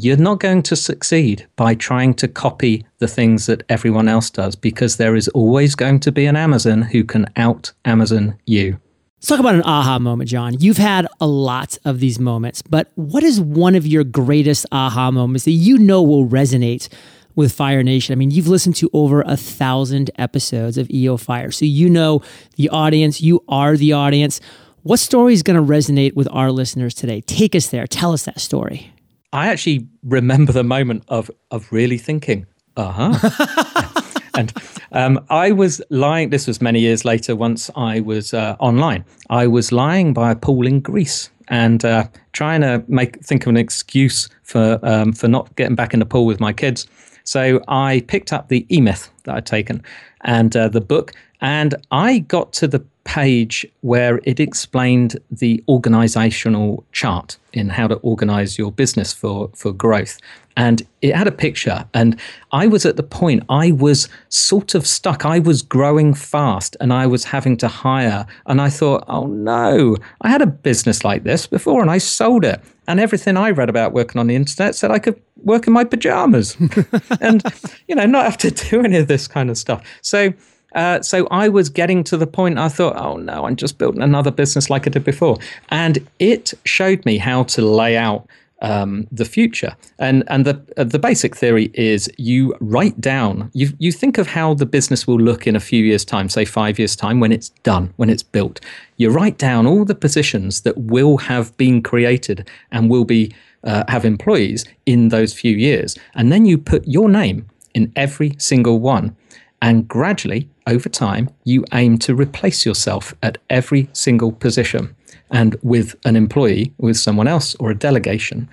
You're 0.00 0.16
not 0.16 0.38
going 0.38 0.62
to 0.62 0.76
succeed 0.76 1.44
by 1.56 1.74
trying 1.74 2.14
to 2.14 2.28
copy 2.28 2.86
the 2.98 3.08
things 3.08 3.46
that 3.46 3.64
everyone 3.68 4.06
else 4.06 4.30
does 4.30 4.54
because 4.54 4.96
there 4.96 5.16
is 5.16 5.26
always 5.30 5.74
going 5.74 5.98
to 5.98 6.12
be 6.12 6.24
an 6.26 6.36
Amazon 6.36 6.82
who 6.82 7.02
can 7.02 7.26
out 7.34 7.72
Amazon 7.84 8.38
you. 8.46 8.78
Let's 9.16 9.26
talk 9.26 9.40
about 9.40 9.56
an 9.56 9.64
aha 9.64 9.98
moment, 9.98 10.30
Jon. 10.30 10.54
You've 10.60 10.76
had 10.76 11.08
a 11.20 11.26
lot 11.26 11.78
of 11.84 11.98
these 11.98 12.20
moments, 12.20 12.62
but 12.62 12.92
what 12.94 13.24
is 13.24 13.40
one 13.40 13.74
of 13.74 13.88
your 13.88 14.04
greatest 14.04 14.66
aha 14.70 15.10
moments 15.10 15.46
that 15.46 15.50
you 15.50 15.78
know 15.78 16.00
will 16.00 16.28
resonate 16.28 16.88
with 17.34 17.52
Fire 17.52 17.82
Nation? 17.82 18.12
I 18.12 18.16
mean, 18.16 18.30
you've 18.30 18.46
listened 18.46 18.76
to 18.76 18.88
over 18.92 19.22
a 19.22 19.36
thousand 19.36 20.12
episodes 20.14 20.78
of 20.78 20.88
EO 20.90 21.16
Fire, 21.16 21.50
so 21.50 21.64
you 21.64 21.90
know 21.90 22.22
the 22.54 22.68
audience, 22.68 23.20
you 23.20 23.42
are 23.48 23.76
the 23.76 23.94
audience. 23.94 24.40
What 24.84 25.00
story 25.00 25.32
is 25.32 25.42
going 25.42 25.56
to 25.56 25.72
resonate 25.72 26.14
with 26.14 26.28
our 26.30 26.52
listeners 26.52 26.94
today? 26.94 27.20
Take 27.22 27.56
us 27.56 27.66
there. 27.70 27.88
Tell 27.88 28.12
us 28.12 28.22
that 28.26 28.38
story. 28.38 28.92
I 29.32 29.48
actually 29.48 29.86
remember 30.02 30.52
the 30.52 30.64
moment 30.64 31.04
of 31.08 31.30
of 31.50 31.70
really 31.70 31.98
thinking, 31.98 32.46
uh 32.76 32.92
huh. 32.92 34.10
and 34.34 34.52
um, 34.92 35.24
I 35.28 35.52
was 35.52 35.82
lying. 35.90 36.30
This 36.30 36.46
was 36.46 36.62
many 36.62 36.80
years 36.80 37.04
later. 37.04 37.36
Once 37.36 37.70
I 37.76 38.00
was 38.00 38.32
uh, 38.32 38.56
online, 38.58 39.04
I 39.30 39.46
was 39.46 39.70
lying 39.72 40.12
by 40.12 40.30
a 40.30 40.36
pool 40.36 40.66
in 40.66 40.80
Greece 40.80 41.30
and 41.48 41.84
uh, 41.84 42.08
trying 42.32 42.60
to 42.62 42.82
make 42.88 43.22
think 43.24 43.44
of 43.44 43.50
an 43.50 43.56
excuse 43.56 44.28
for 44.42 44.78
um, 44.82 45.12
for 45.12 45.28
not 45.28 45.54
getting 45.56 45.74
back 45.74 45.92
in 45.92 46.00
the 46.00 46.06
pool 46.06 46.26
with 46.26 46.40
my 46.40 46.52
kids. 46.52 46.86
So 47.24 47.60
I 47.68 48.02
picked 48.08 48.32
up 48.32 48.48
the 48.48 48.66
E 48.74 48.80
Myth 48.80 49.10
that 49.24 49.34
I'd 49.34 49.46
taken 49.46 49.82
and 50.22 50.56
uh, 50.56 50.68
the 50.68 50.80
book, 50.80 51.12
and 51.40 51.74
I 51.90 52.20
got 52.20 52.52
to 52.54 52.68
the 52.68 52.84
page 53.04 53.66
where 53.80 54.20
it 54.24 54.38
explained 54.38 55.18
the 55.30 55.64
organizational 55.66 56.84
chart 56.92 57.38
in 57.54 57.70
how 57.70 57.88
to 57.88 57.94
organize 57.96 58.58
your 58.58 58.70
business 58.70 59.14
for, 59.14 59.50
for 59.54 59.72
growth. 59.72 60.18
And 60.58 60.82
it 61.02 61.14
had 61.14 61.28
a 61.28 61.32
picture, 61.32 61.86
and 61.94 62.18
I 62.50 62.66
was 62.66 62.84
at 62.84 62.96
the 62.96 63.04
point 63.04 63.44
I 63.48 63.70
was 63.70 64.08
sort 64.28 64.74
of 64.74 64.88
stuck. 64.88 65.24
I 65.24 65.38
was 65.38 65.62
growing 65.62 66.14
fast 66.14 66.76
and 66.80 66.92
I 66.92 67.06
was 67.06 67.22
having 67.22 67.56
to 67.58 67.68
hire. 67.68 68.26
And 68.46 68.60
I 68.60 68.68
thought, 68.68 69.04
oh 69.06 69.28
no, 69.28 69.96
I 70.22 70.28
had 70.28 70.42
a 70.42 70.46
business 70.46 71.04
like 71.04 71.22
this 71.22 71.46
before 71.46 71.80
and 71.80 71.92
I 71.92 71.98
sold 71.98 72.44
it. 72.44 72.60
And 72.88 72.98
everything 72.98 73.36
I 73.36 73.50
read 73.50 73.68
about 73.68 73.92
working 73.92 74.18
on 74.18 74.26
the 74.26 74.34
internet 74.34 74.74
said 74.74 74.90
I 74.90 74.98
could 74.98 75.22
work 75.44 75.68
in 75.68 75.72
my 75.72 75.84
pajamas 75.84 76.56
and, 77.20 77.40
you 77.86 77.94
know, 77.94 78.06
not 78.06 78.24
have 78.24 78.38
to 78.38 78.50
do 78.50 78.80
any 78.82 78.96
of 78.96 79.06
this 79.06 79.28
kind 79.28 79.50
of 79.50 79.58
stuff. 79.58 79.86
So, 80.02 80.34
uh, 80.74 81.00
so 81.00 81.26
I 81.30 81.48
was 81.48 81.68
getting 81.68 82.04
to 82.04 82.16
the 82.16 82.26
point 82.26 82.58
I 82.58 82.68
thought, 82.68 82.96
oh 82.96 83.16
no, 83.16 83.46
I'm 83.46 83.56
just 83.56 83.78
building 83.78 84.02
another 84.02 84.30
business 84.30 84.68
like 84.68 84.86
I 84.86 84.90
did 84.90 85.04
before. 85.04 85.38
And 85.70 86.06
it 86.18 86.54
showed 86.64 87.04
me 87.04 87.18
how 87.18 87.44
to 87.44 87.62
lay 87.62 87.96
out 87.96 88.28
um, 88.60 89.06
the 89.12 89.24
future. 89.24 89.76
And 89.98 90.24
and 90.28 90.44
the 90.44 90.60
uh, 90.76 90.84
the 90.84 90.98
basic 90.98 91.36
theory 91.36 91.70
is 91.74 92.10
you 92.18 92.54
write 92.60 93.00
down 93.00 93.50
you 93.54 93.72
you 93.78 93.92
think 93.92 94.18
of 94.18 94.26
how 94.26 94.54
the 94.54 94.66
business 94.66 95.06
will 95.06 95.20
look 95.20 95.46
in 95.46 95.56
a 95.56 95.60
few 95.60 95.84
years 95.84 96.04
time, 96.04 96.28
say 96.28 96.44
five 96.44 96.78
years 96.78 96.96
time 96.96 97.20
when 97.20 97.32
it's 97.32 97.50
done, 97.62 97.92
when 97.96 98.10
it's 98.10 98.22
built. 98.22 98.60
You 98.96 99.10
write 99.10 99.38
down 99.38 99.66
all 99.66 99.84
the 99.84 99.94
positions 99.94 100.62
that 100.62 100.76
will 100.76 101.18
have 101.18 101.56
been 101.56 101.82
created 101.82 102.48
and 102.72 102.90
will 102.90 103.04
be 103.04 103.32
uh, 103.64 103.84
have 103.88 104.04
employees 104.04 104.64
in 104.86 105.08
those 105.08 105.32
few 105.32 105.56
years, 105.56 105.96
and 106.14 106.32
then 106.32 106.44
you 106.44 106.58
put 106.58 106.86
your 106.86 107.08
name 107.08 107.46
in 107.74 107.92
every 107.96 108.34
single 108.38 108.80
one. 108.80 109.16
And 109.60 109.88
gradually, 109.88 110.48
over 110.66 110.88
time, 110.88 111.30
you 111.44 111.64
aim 111.72 111.98
to 111.98 112.14
replace 112.14 112.64
yourself 112.64 113.14
at 113.22 113.38
every 113.50 113.88
single 113.92 114.32
position 114.32 114.94
and 115.30 115.56
with 115.62 115.96
an 116.04 116.16
employee, 116.16 116.72
with 116.78 116.96
someone 116.96 117.28
else 117.28 117.54
or 117.56 117.70
a 117.70 117.74
delegation. 117.74 118.48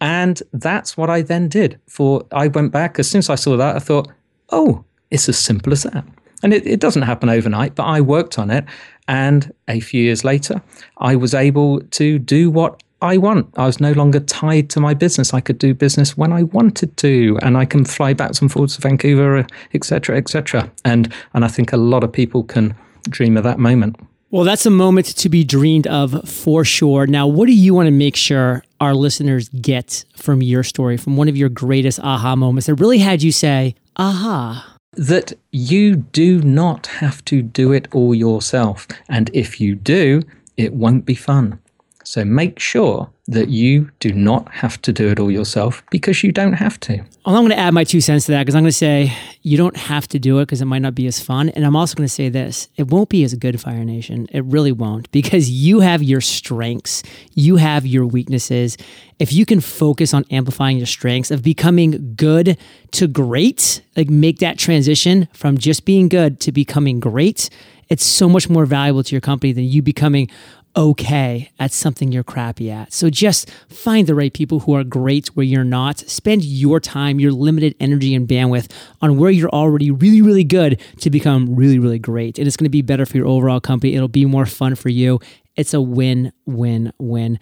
And 0.00 0.42
that's 0.52 0.96
what 0.96 1.10
I 1.10 1.22
then 1.22 1.48
did. 1.48 1.80
For 1.88 2.24
I 2.32 2.48
went 2.48 2.72
back 2.72 2.98
as 2.98 3.08
soon 3.10 3.20
as 3.20 3.30
I 3.30 3.34
saw 3.34 3.56
that, 3.56 3.76
I 3.76 3.78
thought, 3.78 4.08
oh, 4.50 4.84
it's 5.10 5.28
as 5.28 5.38
simple 5.38 5.72
as 5.72 5.82
that. 5.84 6.04
And 6.42 6.52
it, 6.52 6.66
it 6.66 6.80
doesn't 6.80 7.02
happen 7.02 7.28
overnight, 7.28 7.74
but 7.74 7.84
I 7.84 8.00
worked 8.00 8.38
on 8.38 8.50
it. 8.50 8.64
And 9.08 9.52
a 9.68 9.80
few 9.80 10.02
years 10.02 10.24
later, 10.24 10.60
I 10.98 11.16
was 11.16 11.34
able 11.34 11.80
to 11.80 12.18
do 12.18 12.50
what 12.50 12.82
I 13.02 13.18
want. 13.18 13.52
I 13.56 13.66
was 13.66 13.78
no 13.78 13.92
longer 13.92 14.20
tied 14.20 14.70
to 14.70 14.80
my 14.80 14.94
business. 14.94 15.34
I 15.34 15.40
could 15.40 15.58
do 15.58 15.74
business 15.74 16.16
when 16.16 16.32
I 16.32 16.44
wanted 16.44 16.96
to, 16.98 17.38
and 17.42 17.56
I 17.56 17.64
can 17.64 17.84
fly 17.84 18.14
back 18.14 18.40
and 18.40 18.50
forwards 18.50 18.76
to 18.76 18.80
Vancouver, 18.80 19.46
etc., 19.74 20.16
etc. 20.16 20.70
And 20.84 21.12
and 21.34 21.44
I 21.44 21.48
think 21.48 21.72
a 21.72 21.76
lot 21.76 22.04
of 22.04 22.12
people 22.12 22.42
can 22.42 22.74
dream 23.08 23.36
of 23.36 23.44
that 23.44 23.58
moment. 23.58 23.96
Well, 24.30 24.44
that's 24.44 24.66
a 24.66 24.70
moment 24.70 25.06
to 25.06 25.28
be 25.28 25.44
dreamed 25.44 25.86
of 25.86 26.28
for 26.28 26.64
sure. 26.64 27.06
Now, 27.06 27.26
what 27.26 27.46
do 27.46 27.52
you 27.52 27.74
want 27.74 27.86
to 27.86 27.92
make 27.92 28.16
sure 28.16 28.64
our 28.80 28.94
listeners 28.94 29.48
get 29.48 30.04
from 30.16 30.42
your 30.42 30.64
story, 30.64 30.96
from 30.96 31.16
one 31.16 31.28
of 31.28 31.36
your 31.36 31.48
greatest 31.48 32.00
aha 32.00 32.34
moments 32.34 32.66
that 32.66 32.74
really 32.74 32.98
had 32.98 33.22
you 33.22 33.30
say, 33.30 33.76
aha? 33.96 34.76
That 34.94 35.32
you 35.52 35.96
do 35.96 36.42
not 36.42 36.86
have 36.88 37.24
to 37.26 37.40
do 37.40 37.72
it 37.72 37.86
all 37.92 38.14
yourself. 38.14 38.88
And 39.08 39.30
if 39.32 39.60
you 39.60 39.74
do, 39.76 40.22
it 40.56 40.72
won't 40.72 41.06
be 41.06 41.14
fun. 41.14 41.60
So 42.06 42.24
make 42.24 42.60
sure 42.60 43.10
that 43.26 43.48
you 43.48 43.90
do 43.98 44.12
not 44.12 44.48
have 44.52 44.80
to 44.82 44.92
do 44.92 45.08
it 45.08 45.18
all 45.18 45.28
yourself 45.28 45.82
because 45.90 46.22
you 46.22 46.30
don't 46.30 46.52
have 46.52 46.78
to. 46.78 46.98
Well, 47.26 47.34
I'm 47.34 47.42
going 47.42 47.50
to 47.50 47.58
add 47.58 47.74
my 47.74 47.82
two 47.82 48.00
cents 48.00 48.26
to 48.26 48.32
that 48.32 48.42
because 48.42 48.54
I'm 48.54 48.62
going 48.62 48.70
to 48.70 48.76
say 48.76 49.12
you 49.42 49.56
don't 49.56 49.76
have 49.76 50.06
to 50.08 50.20
do 50.20 50.38
it 50.38 50.46
because 50.46 50.62
it 50.62 50.66
might 50.66 50.82
not 50.82 50.94
be 50.94 51.08
as 51.08 51.18
fun. 51.18 51.48
And 51.48 51.66
I'm 51.66 51.74
also 51.74 51.96
going 51.96 52.06
to 52.06 52.12
say 52.12 52.28
this 52.28 52.68
it 52.76 52.86
won't 52.86 53.08
be 53.08 53.24
as 53.24 53.34
good, 53.34 53.60
Fire 53.60 53.84
Nation. 53.84 54.28
It 54.30 54.44
really 54.44 54.70
won't 54.70 55.10
because 55.10 55.50
you 55.50 55.80
have 55.80 56.00
your 56.00 56.20
strengths, 56.20 57.02
you 57.34 57.56
have 57.56 57.84
your 57.84 58.06
weaknesses. 58.06 58.76
If 59.18 59.32
you 59.32 59.44
can 59.44 59.60
focus 59.60 60.14
on 60.14 60.24
amplifying 60.30 60.76
your 60.76 60.86
strengths 60.86 61.32
of 61.32 61.42
becoming 61.42 62.14
good 62.14 62.56
to 62.92 63.08
great, 63.08 63.82
like 63.96 64.08
make 64.08 64.38
that 64.38 64.58
transition 64.58 65.26
from 65.32 65.58
just 65.58 65.84
being 65.84 66.08
good 66.08 66.38
to 66.40 66.52
becoming 66.52 67.00
great, 67.00 67.50
it's 67.88 68.04
so 68.04 68.28
much 68.28 68.48
more 68.48 68.66
valuable 68.66 69.02
to 69.02 69.14
your 69.14 69.20
company 69.20 69.52
than 69.52 69.64
you 69.64 69.82
becoming 69.82 70.28
okay 70.76 71.50
at 71.58 71.72
something 71.72 72.12
you're 72.12 72.24
crappy 72.24 72.70
at. 72.70 72.92
So 72.92 73.08
just 73.10 73.50
find 73.68 74.06
the 74.06 74.14
right 74.14 74.32
people 74.32 74.60
who 74.60 74.74
are 74.74 74.84
great 74.84 75.28
where 75.28 75.44
you're 75.44 75.64
not. 75.64 76.00
Spend 76.00 76.44
your 76.44 76.80
time, 76.80 77.18
your 77.18 77.32
limited 77.32 77.74
energy 77.80 78.14
and 78.14 78.28
bandwidth 78.28 78.70
on 79.00 79.16
where 79.16 79.30
you're 79.30 79.50
already 79.50 79.90
really, 79.90 80.22
really 80.22 80.44
good 80.44 80.80
to 81.00 81.10
become 81.10 81.54
really, 81.54 81.78
really 81.78 81.98
great. 81.98 82.38
And 82.38 82.46
it's 82.46 82.56
going 82.56 82.66
to 82.66 82.70
be 82.70 82.82
better 82.82 83.06
for 83.06 83.16
your 83.16 83.26
overall 83.26 83.60
company. 83.60 83.94
It'll 83.94 84.08
be 84.08 84.26
more 84.26 84.46
fun 84.46 84.74
for 84.74 84.88
you. 84.88 85.20
It's 85.56 85.72
a 85.72 85.80
win, 85.80 86.32
win, 86.44 86.92
win. 86.98 87.38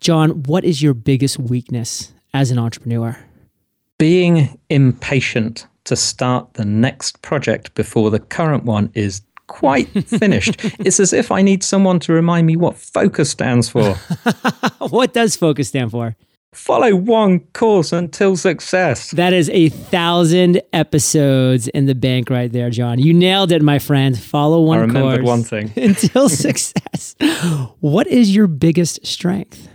Jon, 0.00 0.44
what 0.44 0.64
is 0.64 0.80
your 0.80 0.94
biggest 0.94 1.38
weakness 1.38 2.12
as 2.32 2.50
an 2.50 2.58
entrepreneur? 2.58 3.18
Being 3.98 4.56
impatient 4.70 5.66
to 5.84 5.96
start 5.96 6.54
the 6.54 6.64
next 6.64 7.22
project 7.22 7.74
before 7.74 8.10
the 8.10 8.20
current 8.20 8.64
one 8.64 8.90
is 8.94 9.22
quite 9.48 9.88
finished. 10.08 10.56
it's 10.78 11.00
as 11.00 11.12
if 11.12 11.32
I 11.32 11.42
need 11.42 11.62
someone 11.62 11.98
to 12.00 12.12
remind 12.12 12.46
me 12.46 12.56
what 12.56 12.76
focus 12.76 13.30
stands 13.30 13.68
for. 13.68 13.94
what 14.90 15.12
does 15.12 15.34
focus 15.34 15.68
stand 15.68 15.90
for? 15.90 16.16
Follow 16.54 16.94
one 16.96 17.40
course 17.52 17.92
until 17.92 18.36
success. 18.36 19.10
That 19.10 19.32
is 19.32 19.50
a 19.50 19.68
thousand 19.68 20.62
episodes 20.72 21.68
in 21.68 21.86
the 21.86 21.94
bank 21.94 22.30
right 22.30 22.50
there, 22.50 22.70
Jon. 22.70 22.98
You 22.98 23.12
nailed 23.12 23.52
it, 23.52 23.60
my 23.60 23.78
friend. 23.78 24.18
Follow 24.18 24.62
one 24.62 24.78
I 24.78 24.80
remembered 24.82 25.20
course 25.20 25.26
one 25.26 25.42
thing 25.42 25.72
until 25.76 26.28
success. 26.28 27.16
what 27.80 28.06
is 28.06 28.34
your 28.34 28.46
biggest 28.46 29.04
strength? 29.04 29.68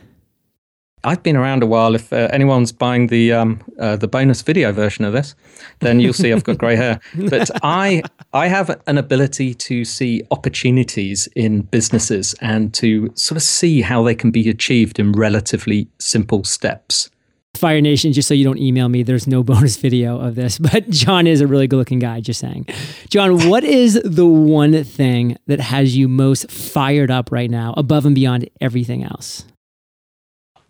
I've 1.04 1.22
been 1.22 1.36
around 1.36 1.64
a 1.64 1.66
while. 1.66 1.96
If 1.96 2.14
uh, 2.14 2.30
anyone's 2.32 2.72
buying 2.72 3.08
the 3.08 3.34
um, 3.34 3.62
uh, 3.80 3.98
the 3.98 4.08
bonus 4.08 4.42
video 4.42 4.72
version 4.72 5.04
of 5.06 5.14
this, 5.14 5.36
then 5.80 6.00
you'll 6.00 6.14
see 6.14 6.32
I've 6.32 6.44
got 6.44 6.58
grey 6.58 6.76
hair. 6.76 7.00
But 7.30 7.50
I 7.62 8.04
I 8.34 8.48
have 8.48 8.82
an 8.88 8.98
ability 8.98 9.54
to 9.54 9.86
see 9.86 10.24
opportunities 10.32 11.28
in 11.36 11.62
businesses 11.62 12.36
and 12.42 12.74
to 12.76 13.12
sort 13.16 13.38
of 13.38 13.44
see 13.44 13.82
how 13.82 14.04
they 14.04 14.16
can 14.16 14.32
be 14.32 14.50
achieved 14.50 15.00
in 15.00 15.12
relatively 15.12 15.88
simple 16.00 16.44
steps. 16.44 17.10
Fire 17.56 17.82
Nation, 17.82 18.14
just 18.14 18.28
so 18.28 18.34
you 18.34 18.44
don't 18.44 18.58
email 18.58 18.90
me, 18.90 19.04
there's 19.04 19.28
no 19.28 19.44
bonus 19.52 19.78
video 19.78 20.20
of 20.20 20.36
this, 20.36 20.58
but 20.58 20.90
Jon 20.90 21.28
is 21.28 21.40
a 21.40 21.48
really 21.48 21.68
good 21.68 21.78
looking 21.78 22.00
guy, 22.00 22.20
just 22.20 22.40
saying. 22.40 22.66
Jon, 23.10 23.48
what 23.48 23.64
is 23.64 24.02
the 24.04 24.26
one 24.26 24.84
thing 24.84 25.38
that 25.46 25.60
has 25.60 25.96
you 25.96 26.08
most 26.08 26.50
fired 26.50 27.12
up 27.12 27.32
right 27.32 27.52
now, 27.52 27.74
above 27.78 28.06
and 28.06 28.16
beyond 28.16 28.50
everything 28.60 29.04
else? 29.04 29.46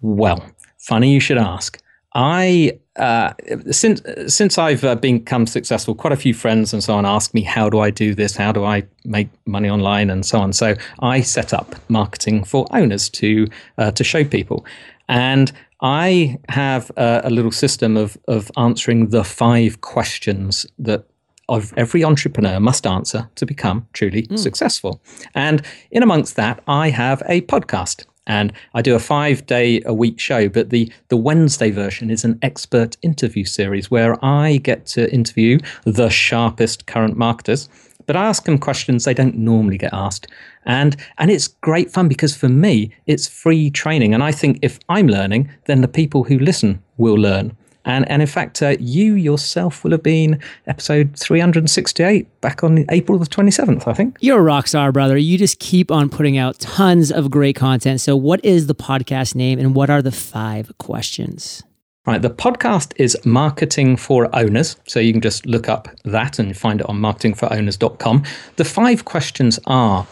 Well, 0.03 0.45
funny 0.77 1.11
you 1.11 1.19
should 1.21 1.37
ask. 1.37 1.81
I 2.13 2.77
uh, 2.97 3.33
since 3.71 4.01
since 4.27 4.59
I've 4.59 4.83
uh, 4.83 4.95
become 4.95 5.47
successful, 5.47 5.95
quite 5.95 6.13
a 6.13 6.17
few 6.17 6.33
friends 6.33 6.73
and 6.73 6.83
so 6.83 6.93
on 6.93 7.05
ask 7.05 7.33
me, 7.33 7.41
"How 7.41 7.69
do 7.69 7.79
I 7.79 7.89
do 7.89 8.13
this? 8.13 8.35
How 8.35 8.51
do 8.51 8.65
I 8.65 8.83
make 9.05 9.29
money 9.47 9.69
online?" 9.69 10.11
and 10.11 10.23
so 10.25 10.39
on. 10.39 10.53
So 10.53 10.75
I 10.99 11.21
set 11.21 11.53
up 11.53 11.75
marketing 11.89 12.43
for 12.43 12.67
owners 12.71 13.09
to 13.11 13.47
uh, 13.79 13.91
to 13.91 14.03
show 14.03 14.23
people, 14.23 14.65
and 15.07 15.51
I 15.81 16.37
have 16.49 16.91
a, 16.97 17.21
a 17.23 17.29
little 17.31 17.51
system 17.51 17.97
of 17.97 18.17
of 18.27 18.51
answering 18.57 19.09
the 19.09 19.23
five 19.23 19.81
questions 19.81 20.67
that 20.77 21.05
of 21.49 21.73
every 21.77 22.03
entrepreneur 22.03 22.59
must 22.59 22.85
answer 22.85 23.29
to 23.35 23.45
become 23.45 23.87
truly 23.93 24.23
mm. 24.23 24.37
successful. 24.37 25.01
And 25.33 25.61
in 25.91 26.03
amongst 26.03 26.35
that, 26.35 26.61
I 26.67 26.89
have 26.89 27.23
a 27.27 27.41
podcast 27.41 28.05
and 28.27 28.53
I 28.73 28.81
do 28.81 28.95
a 28.95 28.99
five 28.99 29.45
day 29.45 29.81
a 29.85 29.93
week 29.93 30.19
show, 30.19 30.49
but 30.49 30.69
the, 30.69 30.91
the 31.09 31.17
Wednesday 31.17 31.71
version 31.71 32.09
is 32.09 32.23
an 32.23 32.39
expert 32.41 32.97
interview 33.01 33.43
series 33.43 33.91
where 33.91 34.23
I 34.23 34.57
get 34.57 34.85
to 34.87 35.11
interview 35.13 35.59
the 35.83 36.09
sharpest 36.09 36.85
current 36.85 37.17
marketers, 37.17 37.69
but 38.05 38.15
I 38.15 38.25
ask 38.25 38.45
them 38.45 38.57
questions 38.57 39.05
they 39.05 39.13
don't 39.13 39.37
normally 39.37 39.77
get 39.77 39.93
asked. 39.93 40.27
And, 40.65 40.95
and 41.17 41.29
it's 41.29 41.47
great 41.47 41.91
fun 41.91 42.07
because 42.07 42.35
for 42.35 42.49
me, 42.49 42.93
it's 43.07 43.27
free 43.27 43.69
training. 43.69 44.13
And 44.13 44.23
I 44.23 44.31
think 44.31 44.59
if 44.61 44.79
I'm 44.89 45.07
learning, 45.07 45.49
then 45.65 45.81
the 45.81 45.87
people 45.87 46.23
who 46.23 46.39
listen 46.39 46.81
will 46.97 47.15
learn. 47.15 47.55
And, 47.85 48.09
and 48.09 48.21
in 48.21 48.27
fact, 48.27 48.61
uh, 48.61 48.75
you 48.79 49.13
yourself 49.13 49.83
will 49.83 49.91
have 49.91 50.03
been 50.03 50.39
episode 50.67 51.17
368 51.17 52.41
back 52.41 52.63
on 52.63 52.85
April 52.89 53.19
the 53.19 53.25
27th, 53.25 53.87
I 53.87 53.93
think. 53.93 54.17
You're 54.21 54.39
a 54.39 54.43
rock 54.43 54.67
star, 54.67 54.91
brother. 54.91 55.17
You 55.17 55.37
just 55.37 55.59
keep 55.59 55.91
on 55.91 56.09
putting 56.09 56.37
out 56.37 56.59
tons 56.59 57.11
of 57.11 57.29
great 57.29 57.55
content. 57.55 58.01
So, 58.01 58.15
what 58.15 58.43
is 58.43 58.67
the 58.67 58.75
podcast 58.75 59.35
name 59.35 59.59
and 59.59 59.75
what 59.75 59.89
are 59.89 60.01
the 60.01 60.11
five 60.11 60.71
questions? 60.77 61.63
Right, 62.05 62.21
the 62.21 62.29
podcast 62.29 62.91
is 62.97 63.17
Marketing 63.23 63.95
for 63.95 64.29
Owners. 64.35 64.75
So 64.87 64.99
you 64.99 65.13
can 65.13 65.21
just 65.21 65.45
look 65.45 65.69
up 65.69 65.87
that 66.03 66.37
and 66.37 66.55
find 66.55 66.81
it 66.81 66.89
on 66.89 66.97
marketingforowners.com. 66.99 68.23
The 68.57 68.65
five 68.65 69.05
questions 69.05 69.57
are 69.67 70.05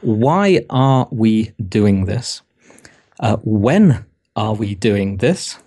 why 0.00 0.64
are 0.70 1.06
we 1.10 1.52
doing 1.68 2.06
this? 2.06 2.40
Uh, 3.20 3.36
when 3.42 4.06
are 4.36 4.54
we 4.54 4.74
doing 4.74 5.18
this? 5.18 5.58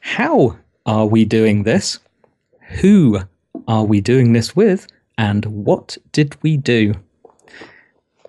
How 0.00 0.58
are 0.86 1.06
we 1.06 1.24
doing 1.24 1.62
this? 1.62 1.98
Who 2.80 3.20
are 3.68 3.84
we 3.84 4.00
doing 4.00 4.32
this 4.32 4.54
with? 4.54 4.86
And 5.16 5.44
what 5.46 5.96
did 6.12 6.36
we 6.42 6.56
do? 6.56 6.94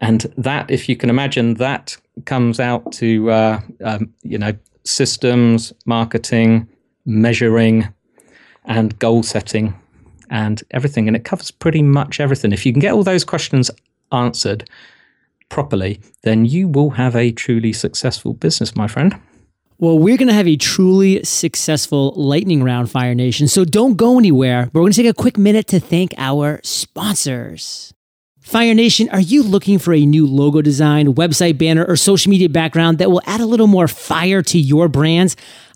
And 0.02 0.22
that, 0.38 0.70
if 0.70 0.88
you 0.88 0.96
can 0.96 1.10
imagine, 1.10 1.56
that 1.56 1.98
comes 2.26 2.60
out 2.60 2.92
to, 2.94 3.32
uh, 3.32 3.62
um, 3.84 4.14
you 4.24 4.38
know, 4.38 4.54
systems, 4.84 5.74
marketing, 5.86 6.68
measuring, 7.06 7.88
and 8.66 8.98
goal 9.00 9.24
setting 9.24 9.74
and 10.30 10.64
everything. 10.72 11.08
And 11.08 11.16
it 11.16 11.24
covers 11.24 11.52
pretty 11.52 11.82
much 11.82 12.20
everything. 12.20 12.52
If 12.52 12.66
you 12.66 12.74
can 12.74 12.82
get 12.82 12.94
all 12.94 13.04
those 13.04 13.24
questions 13.24 13.72
answered 14.12 14.70
properly, 15.50 16.02
then 16.24 16.46
you 16.46 16.68
will 16.68 16.92
have 16.92 17.16
a 17.16 17.32
truly 17.32 17.74
successful 17.74 18.34
business, 18.34 18.76
my 18.76 18.88
friend. 18.88 19.20
Well, 19.78 20.00
we're 20.00 20.16
going 20.16 20.30
to 20.30 20.34
have 20.34 20.48
a 20.48 20.56
truly 20.56 21.22
successful 21.26 22.14
lightning 22.16 22.64
round, 22.64 22.90
Fire 22.90 23.14
Nation. 23.14 23.50
So 23.50 23.66
don't 23.66 23.98
go 23.98 24.18
anywhere. 24.18 24.70
We're 24.72 24.82
going 24.82 24.94
to 24.94 25.02
take 25.02 25.10
a 25.10 25.14
quick 25.14 25.38
minute 25.38 25.68
to 25.68 25.82
thank 25.82 26.14
our 26.18 26.62
sponsors. 26.64 27.94
Fire 28.40 28.74
Nation, 28.74 29.10
are 29.10 29.20
you 29.20 29.44
looking 29.44 29.80
for 29.80 29.94
a 29.94 30.06
new 30.06 30.28
logo 30.28 30.62
design, 30.62 31.16
website 31.16 31.58
banner, 31.58 31.84
or 31.84 31.96
social 31.96 32.30
media 32.30 32.48
background 32.48 33.00
that 33.00 33.12
will 33.12 33.22
add 33.26 33.42
a 33.42 33.46
little 33.46 33.68
more 33.68 33.88
fire 33.88 34.42
to 34.44 34.60
your 34.60 34.88
brands? 34.88 35.36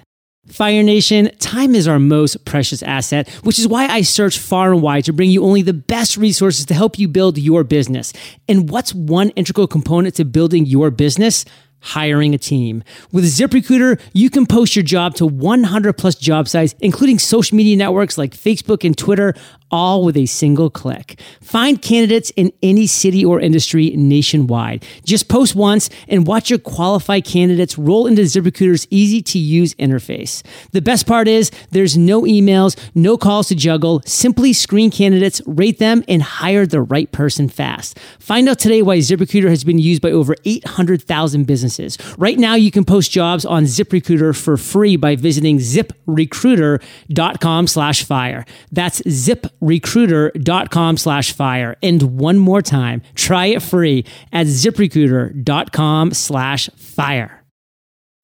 Fire 0.50 0.82
Nation, 0.82 1.30
time 1.38 1.74
is 1.74 1.86
our 1.86 1.98
most 1.98 2.44
precious 2.44 2.82
asset, 2.82 3.28
which 3.44 3.58
is 3.58 3.68
why 3.68 3.86
I 3.86 4.02
search 4.02 4.38
far 4.38 4.72
and 4.72 4.82
wide 4.82 5.04
to 5.04 5.12
bring 5.12 5.30
you 5.30 5.44
only 5.44 5.62
the 5.62 5.72
best 5.72 6.16
resources 6.16 6.66
to 6.66 6.74
help 6.74 6.98
you 6.98 7.06
build 7.06 7.38
your 7.38 7.62
business. 7.62 8.12
And 8.48 8.68
what's 8.68 8.92
one 8.92 9.30
integral 9.30 9.68
component 9.68 10.16
to 10.16 10.24
building 10.24 10.66
your 10.66 10.90
business? 10.90 11.44
hiring 11.82 12.34
a 12.34 12.38
team. 12.38 12.84
With 13.10 13.24
ZipRecruiter, 13.24 13.98
you 14.12 14.28
can 14.28 14.44
post 14.44 14.76
your 14.76 14.82
job 14.82 15.14
to 15.14 15.26
100 15.26 15.94
plus 15.94 16.14
job 16.14 16.46
sites, 16.46 16.74
including 16.80 17.18
social 17.18 17.56
media 17.56 17.74
networks 17.74 18.18
like 18.18 18.32
Facebook 18.32 18.84
and 18.84 18.96
Twitter, 18.96 19.34
all 19.70 20.04
with 20.04 20.16
a 20.16 20.26
single 20.26 20.70
click. 20.70 21.20
Find 21.40 21.80
candidates 21.80 22.30
in 22.36 22.52
any 22.62 22.86
city 22.86 23.24
or 23.24 23.40
industry 23.40 23.90
nationwide. 23.90 24.84
Just 25.04 25.28
post 25.28 25.54
once 25.54 25.88
and 26.08 26.26
watch 26.26 26.50
your 26.50 26.58
qualified 26.58 27.24
candidates 27.24 27.78
roll 27.78 28.06
into 28.06 28.22
ZipRecruiter's 28.22 28.86
easy 28.90 29.22
to 29.22 29.38
use 29.38 29.74
interface. 29.74 30.42
The 30.72 30.82
best 30.82 31.06
part 31.06 31.28
is 31.28 31.50
there's 31.70 31.96
no 31.96 32.22
emails, 32.22 32.76
no 32.94 33.16
calls 33.16 33.48
to 33.48 33.54
juggle. 33.54 34.02
Simply 34.06 34.52
screen 34.52 34.90
candidates, 34.90 35.40
rate 35.46 35.78
them, 35.78 36.04
and 36.08 36.22
hire 36.22 36.66
the 36.66 36.82
right 36.82 37.10
person 37.12 37.48
fast. 37.48 37.98
Find 38.18 38.48
out 38.48 38.58
today 38.58 38.82
why 38.82 38.98
ZipRecruiter 38.98 39.48
has 39.48 39.64
been 39.64 39.78
used 39.78 40.02
by 40.02 40.10
over 40.10 40.34
800,000 40.44 41.46
businesses. 41.46 41.96
Right 42.18 42.38
now, 42.38 42.54
you 42.54 42.70
can 42.70 42.84
post 42.84 43.10
jobs 43.10 43.44
on 43.44 43.64
ZipRecruiter 43.64 44.36
for 44.36 44.56
free 44.56 44.96
by 44.96 45.16
visiting 45.16 45.58
ziprecruiter.com 45.58 47.66
slash 47.66 48.04
fire. 48.04 48.46
That's 48.72 49.02
zip 49.08 49.46
ziprecruiter.com 49.60 50.96
slash 50.96 51.32
fire. 51.32 51.76
And 51.82 52.18
one 52.18 52.38
more 52.38 52.62
time, 52.62 53.02
try 53.14 53.46
it 53.46 53.62
free 53.62 54.04
at 54.32 54.46
ziprecruiter.com 54.46 56.12
slash 56.12 56.70
fire. 56.76 57.44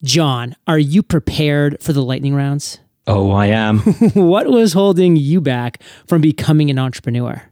Jon, 0.02 0.54
are 0.66 0.78
you 0.78 1.02
prepared 1.02 1.82
for 1.82 1.92
the 1.92 2.02
lightning 2.02 2.34
rounds? 2.34 2.78
Oh, 3.06 3.30
I 3.30 3.46
am. 3.46 3.78
what 4.14 4.48
was 4.48 4.72
holding 4.72 5.16
you 5.16 5.40
back 5.40 5.80
from 6.06 6.20
becoming 6.20 6.70
an 6.70 6.78
entrepreneur? 6.78 7.42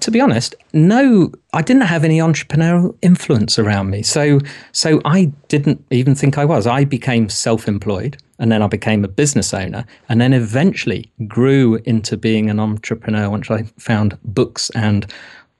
to 0.00 0.10
be 0.10 0.20
honest, 0.20 0.54
no, 0.72 1.32
I 1.52 1.62
didn't 1.62 1.82
have 1.82 2.04
any 2.04 2.18
entrepreneurial 2.18 2.96
influence 3.02 3.58
around 3.58 3.90
me. 3.90 4.02
So, 4.02 4.40
so 4.72 5.00
I 5.04 5.26
didn't 5.48 5.84
even 5.90 6.14
think 6.14 6.36
I 6.38 6.44
was. 6.44 6.66
I 6.66 6.84
became 6.84 7.28
self-employed, 7.28 8.16
and 8.38 8.50
then 8.50 8.62
I 8.62 8.66
became 8.66 9.04
a 9.04 9.08
business 9.08 9.54
owner, 9.54 9.84
and 10.08 10.20
then 10.20 10.32
eventually 10.32 11.12
grew 11.26 11.76
into 11.84 12.16
being 12.16 12.50
an 12.50 12.60
entrepreneur 12.60 13.30
once 13.30 13.50
I 13.50 13.64
found 13.78 14.18
books 14.24 14.70
and 14.70 15.06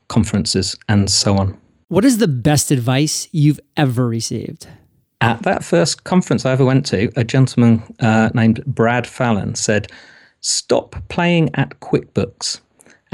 conferences 0.08 0.76
and 0.88 1.10
so 1.10 1.36
on. 1.36 1.58
What 1.88 2.04
is 2.04 2.18
the 2.18 2.28
best 2.28 2.70
advice 2.70 3.28
you've 3.32 3.60
ever 3.76 4.08
received? 4.08 4.66
At 5.20 5.42
that 5.42 5.64
first 5.64 6.04
conference 6.04 6.44
I 6.44 6.52
ever 6.52 6.64
went 6.64 6.86
to, 6.86 7.10
a 7.16 7.24
gentleman 7.24 7.82
uh, 8.00 8.30
named 8.34 8.64
Brad 8.66 9.06
Fallon 9.06 9.54
said, 9.54 9.90
"Stop 10.40 10.96
playing 11.08 11.50
at 11.54 11.80
QuickBooks." 11.80 12.60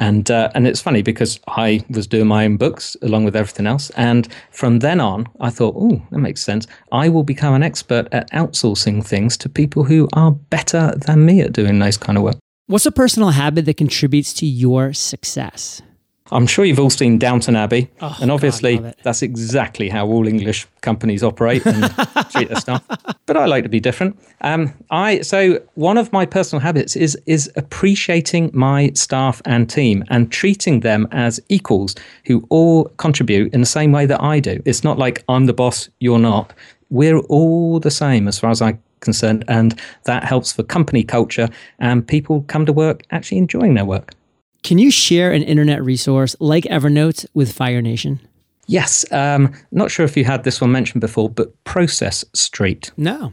And 0.01 0.31
uh, 0.31 0.51
and 0.55 0.67
it's 0.67 0.81
funny 0.81 1.03
because 1.03 1.39
I 1.47 1.85
was 1.91 2.07
doing 2.07 2.27
my 2.27 2.47
own 2.47 2.57
books 2.57 2.97
along 3.03 3.25
with 3.25 3.37
everything 3.37 3.67
else, 3.67 3.91
and 3.91 4.27
from 4.51 4.79
then 4.79 4.99
on, 4.99 5.29
I 5.41 5.51
thought, 5.51 5.75
oh, 5.77 6.03
that 6.11 6.19
makes 6.19 6.43
sense. 6.43 6.67
I 6.91 7.11
will 7.11 7.23
become 7.23 7.53
an 7.53 7.63
expert 7.63 8.09
at 8.11 8.31
outsourcing 8.33 9.07
things 9.07 9.37
to 9.37 9.51
people 9.51 9.85
who 9.85 10.09
are 10.15 10.33
better 10.33 10.95
than 11.07 11.27
me 11.27 11.43
at 11.43 11.53
doing 11.53 11.79
those 11.79 11.99
kind 11.99 12.17
of 12.17 12.25
work. 12.25 12.37
What's 12.67 12.87
a 12.87 12.93
personal 12.93 13.31
habit 13.31 13.67
that 13.67 13.77
contributes 13.77 14.33
to 14.35 14.47
your 14.47 14.95
success? 14.95 15.83
I'm 16.33 16.47
sure 16.47 16.65
you've 16.65 16.79
all 16.79 16.91
seen 16.91 17.19
Downton 17.19 17.57
Abbey, 17.57 17.91
oh, 18.01 18.17
and 18.21 18.31
obviously 18.31 18.79
God, 18.79 18.95
that's 19.03 19.23
exactly 19.23 19.89
how 19.89 20.07
all 20.07 20.27
English 20.27 20.67
companies 20.81 21.23
operate 21.23 21.65
and 21.67 21.85
treat 22.31 22.49
their 22.49 22.61
staff. 22.61 22.85
But 23.27 23.37
I 23.37 23.47
like 23.47 23.65
to 23.65 23.69
be 23.69 23.81
different. 23.81 24.19
Um, 24.41 24.73
I 24.91 25.21
so 25.21 25.61
one 25.75 25.99
of 25.99 26.13
my 26.13 26.27
personal 26.27 26.61
habits 26.61 26.97
is 26.97 27.17
is 27.27 27.51
appreciating 27.57 28.51
my 28.53 28.91
staff 28.95 29.43
and 29.45 29.69
team 29.69 30.05
and 30.09 30.31
treating 30.31 30.81
them 30.81 31.09
as 31.11 31.41
equals 31.49 31.95
who 32.27 32.47
all 32.51 32.85
contribute 32.97 33.53
in 33.53 33.61
the 33.61 33.67
same 33.67 33.93
way 33.93 34.07
that 34.07 34.23
I 34.23 34.41
do. 34.41 34.63
It's 34.65 34.85
not 34.85 34.99
like 34.99 35.25
I'm 35.29 35.47
the 35.47 35.55
boss, 35.55 35.89
you're 36.01 36.19
not. 36.19 36.53
We're 36.91 37.19
all 37.19 37.79
the 37.79 37.91
same 37.91 38.27
as 38.27 38.39
far 38.39 38.51
as 38.51 38.61
I'm 38.61 38.83
concerned, 39.01 39.45
and 39.49 39.79
that 40.05 40.25
helps 40.25 40.53
for 40.53 40.63
company 40.63 41.03
culture 41.03 41.49
and 41.79 42.07
people 42.07 42.43
come 42.49 42.67
to 42.67 42.73
work 42.73 43.03
actually 43.11 43.39
enjoying 43.39 43.75
their 43.75 43.85
work. 43.85 44.13
Can 44.63 44.79
you 44.79 44.91
share 44.91 45.33
an 45.33 45.43
internet 45.43 45.83
resource 45.83 46.37
like 46.41 46.65
Evernote 46.65 47.27
with 47.35 47.53
Fire 47.53 47.83
Nation? 47.83 48.21
Yes. 48.67 49.11
Um, 49.13 49.53
not 49.73 49.91
sure 49.91 50.05
if 50.05 50.17
you 50.17 50.25
had 50.25 50.45
this 50.45 50.61
one 50.61 50.71
mentioned 50.71 51.01
before, 51.01 51.29
but 51.29 51.65
Process 51.65 52.25
Street. 52.35 52.93
No. 52.97 53.33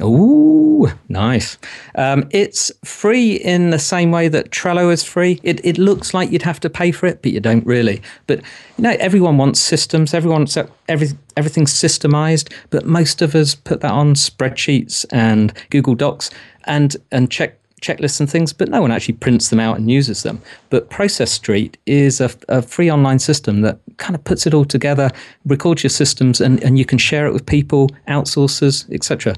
Ooh, 0.00 0.88
nice. 1.08 1.58
Um, 1.96 2.28
it's 2.30 2.70
free 2.84 3.34
in 3.34 3.70
the 3.70 3.80
same 3.80 4.12
way 4.12 4.28
that 4.28 4.50
Trello 4.50 4.92
is 4.92 5.02
free. 5.02 5.40
It, 5.42 5.64
it 5.64 5.76
looks 5.76 6.14
like 6.14 6.30
you'd 6.30 6.42
have 6.42 6.60
to 6.60 6.70
pay 6.70 6.92
for 6.92 7.06
it, 7.06 7.20
but 7.22 7.32
you 7.32 7.40
don't 7.40 7.66
really. 7.66 8.00
But 8.28 8.38
you 8.76 8.84
know, 8.84 8.96
everyone 9.00 9.38
wants 9.38 9.58
systems. 9.58 10.14
Everyone 10.14 10.40
wants 10.42 10.56
every, 10.88 11.08
everything's 11.36 11.74
systemized, 11.74 12.52
but 12.70 12.86
most 12.86 13.20
of 13.22 13.34
us 13.34 13.56
put 13.56 13.80
that 13.80 13.90
on 13.90 14.14
spreadsheets 14.14 15.04
and 15.10 15.52
Google 15.70 15.96
Docs 15.96 16.30
and 16.64 16.96
and 17.10 17.30
check 17.30 17.57
checklists 17.80 18.20
and 18.20 18.30
things, 18.30 18.52
but 18.52 18.68
no 18.68 18.80
one 18.80 18.90
actually 18.90 19.14
prints 19.14 19.48
them 19.48 19.60
out 19.60 19.76
and 19.76 19.90
uses 19.90 20.22
them. 20.22 20.40
But 20.70 20.90
Process 20.90 21.30
Street 21.30 21.76
is 21.86 22.20
a, 22.20 22.30
a, 22.48 22.62
free 22.62 22.90
online 22.90 23.18
system 23.18 23.62
that 23.62 23.78
kind 23.96 24.14
of 24.14 24.24
puts 24.24 24.46
it 24.46 24.54
all 24.54 24.64
together, 24.64 25.10
records 25.44 25.82
your 25.82 25.90
systems, 25.90 26.40
and, 26.40 26.62
and 26.62 26.78
you 26.78 26.84
can 26.84 26.98
share 26.98 27.26
it 27.26 27.32
with 27.32 27.46
people, 27.46 27.90
outsourcers, 28.08 28.90
etc. 28.92 29.34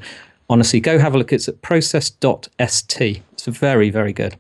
Honestly, 0.49 0.81
go 0.81 0.99
have 0.99 1.15
a 1.15 1.19
look. 1.19 1.33
It's 1.33 1.49
at 1.49 1.63
process.st. 1.63 3.23
It's 3.33 3.47
very, 3.47 3.91
very 3.91 4.13
good. 4.13 4.37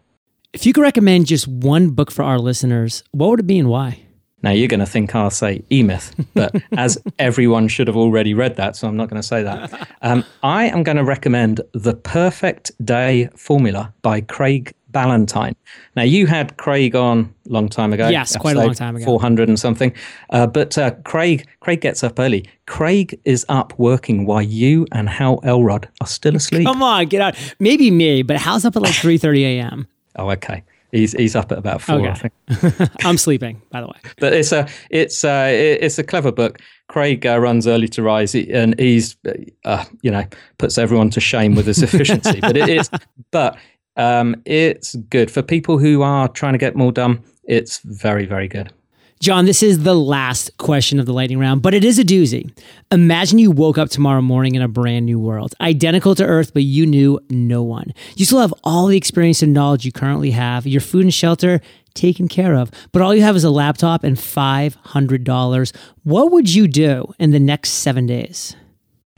If 0.52 0.66
you 0.66 0.72
could 0.72 0.82
recommend 0.82 1.26
just 1.26 1.46
one 1.46 1.90
book 1.90 2.10
for 2.10 2.24
our 2.24 2.38
listeners, 2.38 3.04
what 3.12 3.30
would 3.30 3.40
it 3.40 3.46
be 3.46 3.58
and 3.58 3.68
why? 3.68 4.00
Now 4.42 4.50
you're 4.50 4.68
going 4.68 4.80
to 4.80 4.86
think 4.86 5.14
I'll 5.14 5.30
say 5.30 5.62
E 5.70 5.82
Myth, 5.82 6.14
but 6.34 6.54
as 6.76 6.98
everyone 7.18 7.68
should 7.68 7.86
have 7.86 7.96
already 7.96 8.34
read 8.34 8.56
that, 8.56 8.76
so 8.76 8.88
I'm 8.88 8.96
not 8.96 9.08
going 9.08 9.20
to 9.20 9.26
say 9.26 9.42
that. 9.42 9.88
Um, 10.02 10.24
I 10.42 10.66
am 10.66 10.82
going 10.82 10.96
to 10.96 11.04
recommend 11.04 11.60
The 11.72 11.94
Perfect 11.94 12.72
Day 12.84 13.28
Formula 13.36 13.92
by 14.02 14.22
Craig 14.22 14.74
Ballantyne. 14.88 15.54
Now 15.94 16.02
you 16.02 16.26
had 16.26 16.56
Craig 16.56 16.96
on 16.96 17.32
a 17.48 17.52
long 17.52 17.68
time 17.68 17.92
ago. 17.92 18.08
Yes, 18.08 18.36
quite 18.36 18.56
a 18.56 18.60
long 18.60 18.74
time 18.74 18.96
ago. 18.96 19.04
400 19.04 19.48
and 19.48 19.58
something. 19.58 19.92
Uh, 20.30 20.46
but 20.46 20.76
uh, 20.76 20.92
Craig, 21.04 21.46
Craig 21.60 21.80
gets 21.80 22.02
up 22.02 22.18
early. 22.18 22.44
Craig 22.66 23.20
is 23.24 23.46
up 23.48 23.78
working 23.78 24.26
while 24.26 24.42
you 24.42 24.86
and 24.92 25.08
Hal 25.08 25.40
Elrod 25.44 25.88
are 26.00 26.06
still 26.06 26.36
asleep. 26.36 26.66
Come 26.66 26.82
on, 26.82 27.06
get 27.06 27.20
out. 27.20 27.36
Maybe 27.58 27.90
me, 27.90 28.22
but 28.22 28.36
Hal's 28.36 28.64
up 28.64 28.76
at 28.76 28.82
like 28.82 28.94
3:30 28.94 29.42
a.m. 29.42 29.86
oh, 30.16 30.30
okay. 30.30 30.64
He's 30.92 31.12
he's 31.12 31.36
up 31.36 31.52
at 31.52 31.58
about 31.58 31.80
four. 31.80 32.00
Okay. 32.00 32.08
I 32.08 32.14
think. 32.14 32.90
I'm 33.04 33.18
sleeping, 33.18 33.62
by 33.70 33.80
the 33.80 33.86
way. 33.86 33.98
But 34.18 34.32
it's 34.32 34.52
a 34.52 34.68
it's 34.90 35.24
a 35.24 35.76
it's 35.80 35.98
a 35.98 36.04
clever 36.04 36.32
book. 36.32 36.58
Craig 36.88 37.24
uh, 37.24 37.38
runs 37.38 37.66
early 37.66 37.88
to 37.88 38.02
rise, 38.02 38.34
and 38.34 38.78
he's 38.78 39.16
uh, 39.64 39.84
you 40.02 40.10
know 40.10 40.24
puts 40.58 40.78
everyone 40.78 41.10
to 41.10 41.20
shame 41.20 41.54
with 41.54 41.66
his 41.66 41.82
efficiency. 41.82 42.40
but 42.40 42.56
it 42.56 42.68
is, 42.68 42.90
but 43.30 43.56
um, 43.96 44.40
it's 44.44 44.94
good 44.94 45.30
for 45.30 45.42
people 45.42 45.78
who 45.78 46.02
are 46.02 46.28
trying 46.28 46.54
to 46.54 46.58
get 46.58 46.74
more 46.74 46.92
done. 46.92 47.22
It's 47.44 47.78
very 47.78 48.26
very 48.26 48.48
good. 48.48 48.72
Jon, 49.22 49.44
this 49.44 49.62
is 49.62 49.82
the 49.82 49.94
last 49.94 50.56
question 50.56 50.98
of 50.98 51.04
the 51.04 51.12
lightning 51.12 51.38
round, 51.38 51.60
but 51.60 51.74
it 51.74 51.84
is 51.84 51.98
a 51.98 52.04
doozy. 52.04 52.50
Imagine 52.90 53.38
you 53.38 53.50
woke 53.50 53.76
up 53.76 53.90
tomorrow 53.90 54.22
morning 54.22 54.54
in 54.54 54.62
a 54.62 54.68
brand 54.68 55.04
new 55.04 55.18
world, 55.18 55.54
identical 55.60 56.14
to 56.14 56.24
Earth, 56.24 56.54
but 56.54 56.62
you 56.62 56.86
knew 56.86 57.20
no 57.28 57.62
one. 57.62 57.92
You 58.16 58.24
still 58.24 58.40
have 58.40 58.54
all 58.64 58.86
the 58.86 58.96
experience 58.96 59.42
and 59.42 59.52
knowledge 59.52 59.84
you 59.84 59.92
currently 59.92 60.30
have, 60.30 60.66
your 60.66 60.80
food 60.80 61.02
and 61.02 61.12
shelter 61.12 61.60
taken 61.92 62.28
care 62.28 62.54
of, 62.54 62.70
but 62.92 63.02
all 63.02 63.14
you 63.14 63.20
have 63.20 63.36
is 63.36 63.44
a 63.44 63.50
laptop 63.50 64.04
and 64.04 64.16
$500. 64.16 65.76
What 66.04 66.32
would 66.32 66.54
you 66.54 66.66
do 66.66 67.12
in 67.18 67.30
the 67.30 67.38
next 67.38 67.72
seven 67.72 68.06
days? 68.06 68.56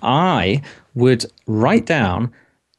I 0.02 0.62
would 0.96 1.26
write 1.46 1.86
down 1.86 2.32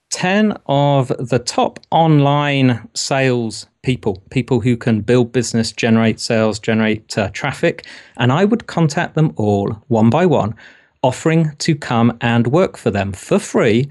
10 0.09 0.57
of 0.65 1.07
the 1.07 1.39
top 1.39 1.79
online 1.89 2.89
sales 2.93 3.67
people, 3.83 4.23
people 4.29 4.61
who 4.61 4.75
can 4.75 5.01
build 5.01 5.31
business, 5.31 5.71
generate 5.71 6.19
sales, 6.19 6.57
generate 6.57 7.17
uh, 7.17 7.29
traffic. 7.29 7.85
And 8.17 8.31
I 8.31 8.45
would 8.45 8.65
contact 8.65 9.13
them 9.13 9.33
all 9.35 9.71
one 9.89 10.09
by 10.09 10.25
one, 10.25 10.55
offering 11.03 11.51
to 11.59 11.75
come 11.75 12.17
and 12.21 12.47
work 12.47 12.77
for 12.77 12.89
them 12.89 13.11
for 13.11 13.37
free 13.37 13.87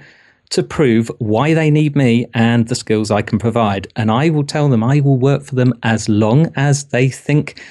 to 0.51 0.63
prove 0.63 1.11
why 1.19 1.55
they 1.55 1.71
need 1.71 1.95
me 1.95 2.27
and 2.35 2.69
the 2.69 2.75
skills 2.75 3.11
I 3.11 3.23
can 3.23 3.39
provide. 3.39 3.87
And 3.97 4.11
I 4.11 4.31
will 4.31 4.45
tell 4.45 4.69
them 4.69 4.83
I 4.83 5.01
will 5.01 5.17
work 5.17 5.45
for 5.45 5.55
them 5.55 5.73
as 5.83 6.09
long 6.09 6.53
as 6.57 6.87
they 6.87 7.09
think 7.09 7.63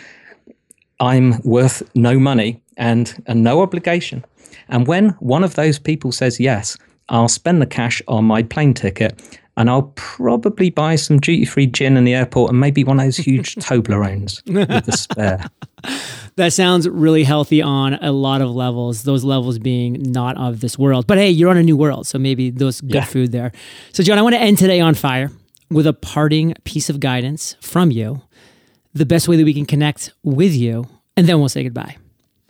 I'm 1.00 1.42
worth 1.42 1.84
no 1.96 2.20
money 2.20 2.62
and, 2.78 3.22
and 3.26 3.44
no 3.44 3.62
obligation. 3.62 4.24
And 4.70 4.88
when 4.88 5.10
one 5.20 5.44
of 5.44 5.56
those 5.56 5.80
people 5.80 6.12
says 6.12 6.40
yes, 6.40 6.78
I'll 7.10 7.28
spend 7.28 7.62
the 7.62 7.68
cash 7.68 8.02
on 8.08 8.26
my 8.26 8.42
plane 8.42 8.74
ticket 8.74 9.40
and 9.58 9.70
I'll 9.70 9.92
probably 9.96 10.70
buy 10.70 10.96
some 10.96 11.20
duty 11.20 11.46
free 11.46 11.68
gin 11.68 11.98
in 11.98 12.04
the 12.04 12.14
airport 12.14 12.52
and 12.52 12.60
maybe 12.60 12.84
one 12.84 13.00
of 13.00 13.06
those 13.06 13.18
huge 13.18 13.56
Toblerones 13.58 14.42
with 14.52 14.86
the 14.86 14.92
spare. 14.92 15.46
That 16.36 16.54
sounds 16.54 16.88
really 16.88 17.24
healthy 17.24 17.62
on 17.62 17.96
a 17.96 18.12
lot 18.12 18.42
of 18.42 18.52
levels, 18.52 19.04
those 19.04 19.24
levels 19.24 19.60
being 19.60 20.02
not 20.02 20.38
of 20.38 20.62
this 20.62 20.78
world. 20.78 21.06
But 21.06 21.18
hey, 21.18 21.30
you're 21.30 21.50
on 21.50 21.58
a 21.58 21.64
new 21.64 21.76
world, 21.76 22.08
so 22.08 22.18
maybe 22.18 22.52
those 22.52 22.80
good 22.82 22.96
yeah. 22.96 23.04
food 23.04 23.32
there. 23.32 23.52
So, 23.92 24.02
Jon, 24.02 24.18
I 24.18 24.22
want 24.22 24.36
to 24.36 24.42
end 24.42 24.58
today 24.58 24.80
on 24.80 24.94
fire 24.94 25.30
with 25.70 25.86
a 25.86 25.94
parting 25.94 26.54
piece 26.64 26.90
of 26.90 27.00
guidance 27.00 27.58
from 27.60 27.92
you, 27.92 28.22
the 28.94 29.06
best 29.06 29.28
way 29.28 29.36
that 29.36 29.44
we 29.44 29.54
can 29.54 29.66
connect 29.66 30.14
with 30.24 30.54
you, 30.54 30.88
and 31.18 31.28
then 31.28 31.40
we'll 31.40 31.50
say 31.50 31.64
goodbye 31.64 31.98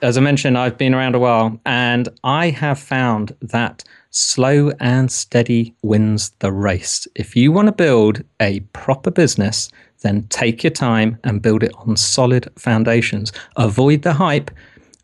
as 0.02 0.18
I 0.18 0.22
mentioned, 0.22 0.58
I've 0.58 0.78
been 0.78 0.94
around 0.94 1.16
a 1.16 1.20
while 1.20 1.60
and 1.66 2.10
I 2.24 2.50
have 2.50 2.80
found 2.80 3.36
that 3.42 3.84
slow 4.12 4.71
and 4.80 5.12
steady 5.12 5.74
wins 5.82 6.32
the 6.39 6.52
race. 6.52 7.08
If 7.15 7.36
you 7.36 7.52
want 7.52 7.67
to 7.67 7.71
build 7.71 8.24
a 8.39 8.60
proper 8.74 9.10
business, 9.10 9.69
then 10.02 10.28
take 10.30 10.63
your 10.63 10.71
time 10.71 11.17
and 11.24 11.41
build 11.41 11.63
it 11.63 11.71
on 11.76 11.95
solid 11.95 12.50
foundations. 12.58 13.32
Avoid 13.56 14.02
the 14.04 14.13
hype 14.13 14.52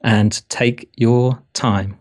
and 0.01 0.41
take 0.49 0.89
your 0.95 1.41
time. 1.53 1.99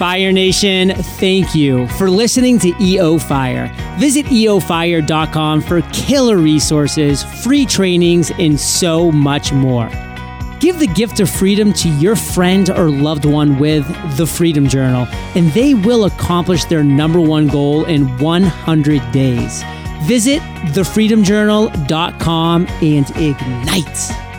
Fire 0.00 0.32
Nation, 0.32 0.94
thank 0.94 1.54
you 1.54 1.86
for 1.88 2.08
listening 2.08 2.58
to 2.60 2.72
EO 2.80 3.18
Fire. 3.18 3.70
Visit 3.98 4.24
eofire.com 4.24 5.60
for 5.60 5.82
killer 5.92 6.38
resources, 6.38 7.22
free 7.22 7.66
trainings, 7.66 8.30
and 8.38 8.58
so 8.58 9.12
much 9.12 9.52
more. 9.52 9.90
Give 10.58 10.78
the 10.78 10.86
gift 10.86 11.20
of 11.20 11.28
freedom 11.28 11.74
to 11.74 11.90
your 11.98 12.16
friend 12.16 12.70
or 12.70 12.88
loved 12.88 13.26
one 13.26 13.58
with 13.58 13.86
the 14.16 14.26
Freedom 14.26 14.66
Journal, 14.66 15.06
and 15.34 15.52
they 15.52 15.74
will 15.74 16.06
accomplish 16.06 16.64
their 16.64 16.82
number 16.82 17.20
one 17.20 17.46
goal 17.46 17.84
in 17.84 18.06
100 18.16 19.12
days. 19.12 19.62
Visit 20.04 20.40
thefreedomjournal.com 20.72 22.66
and 22.80 23.10
ignite. 23.16 24.29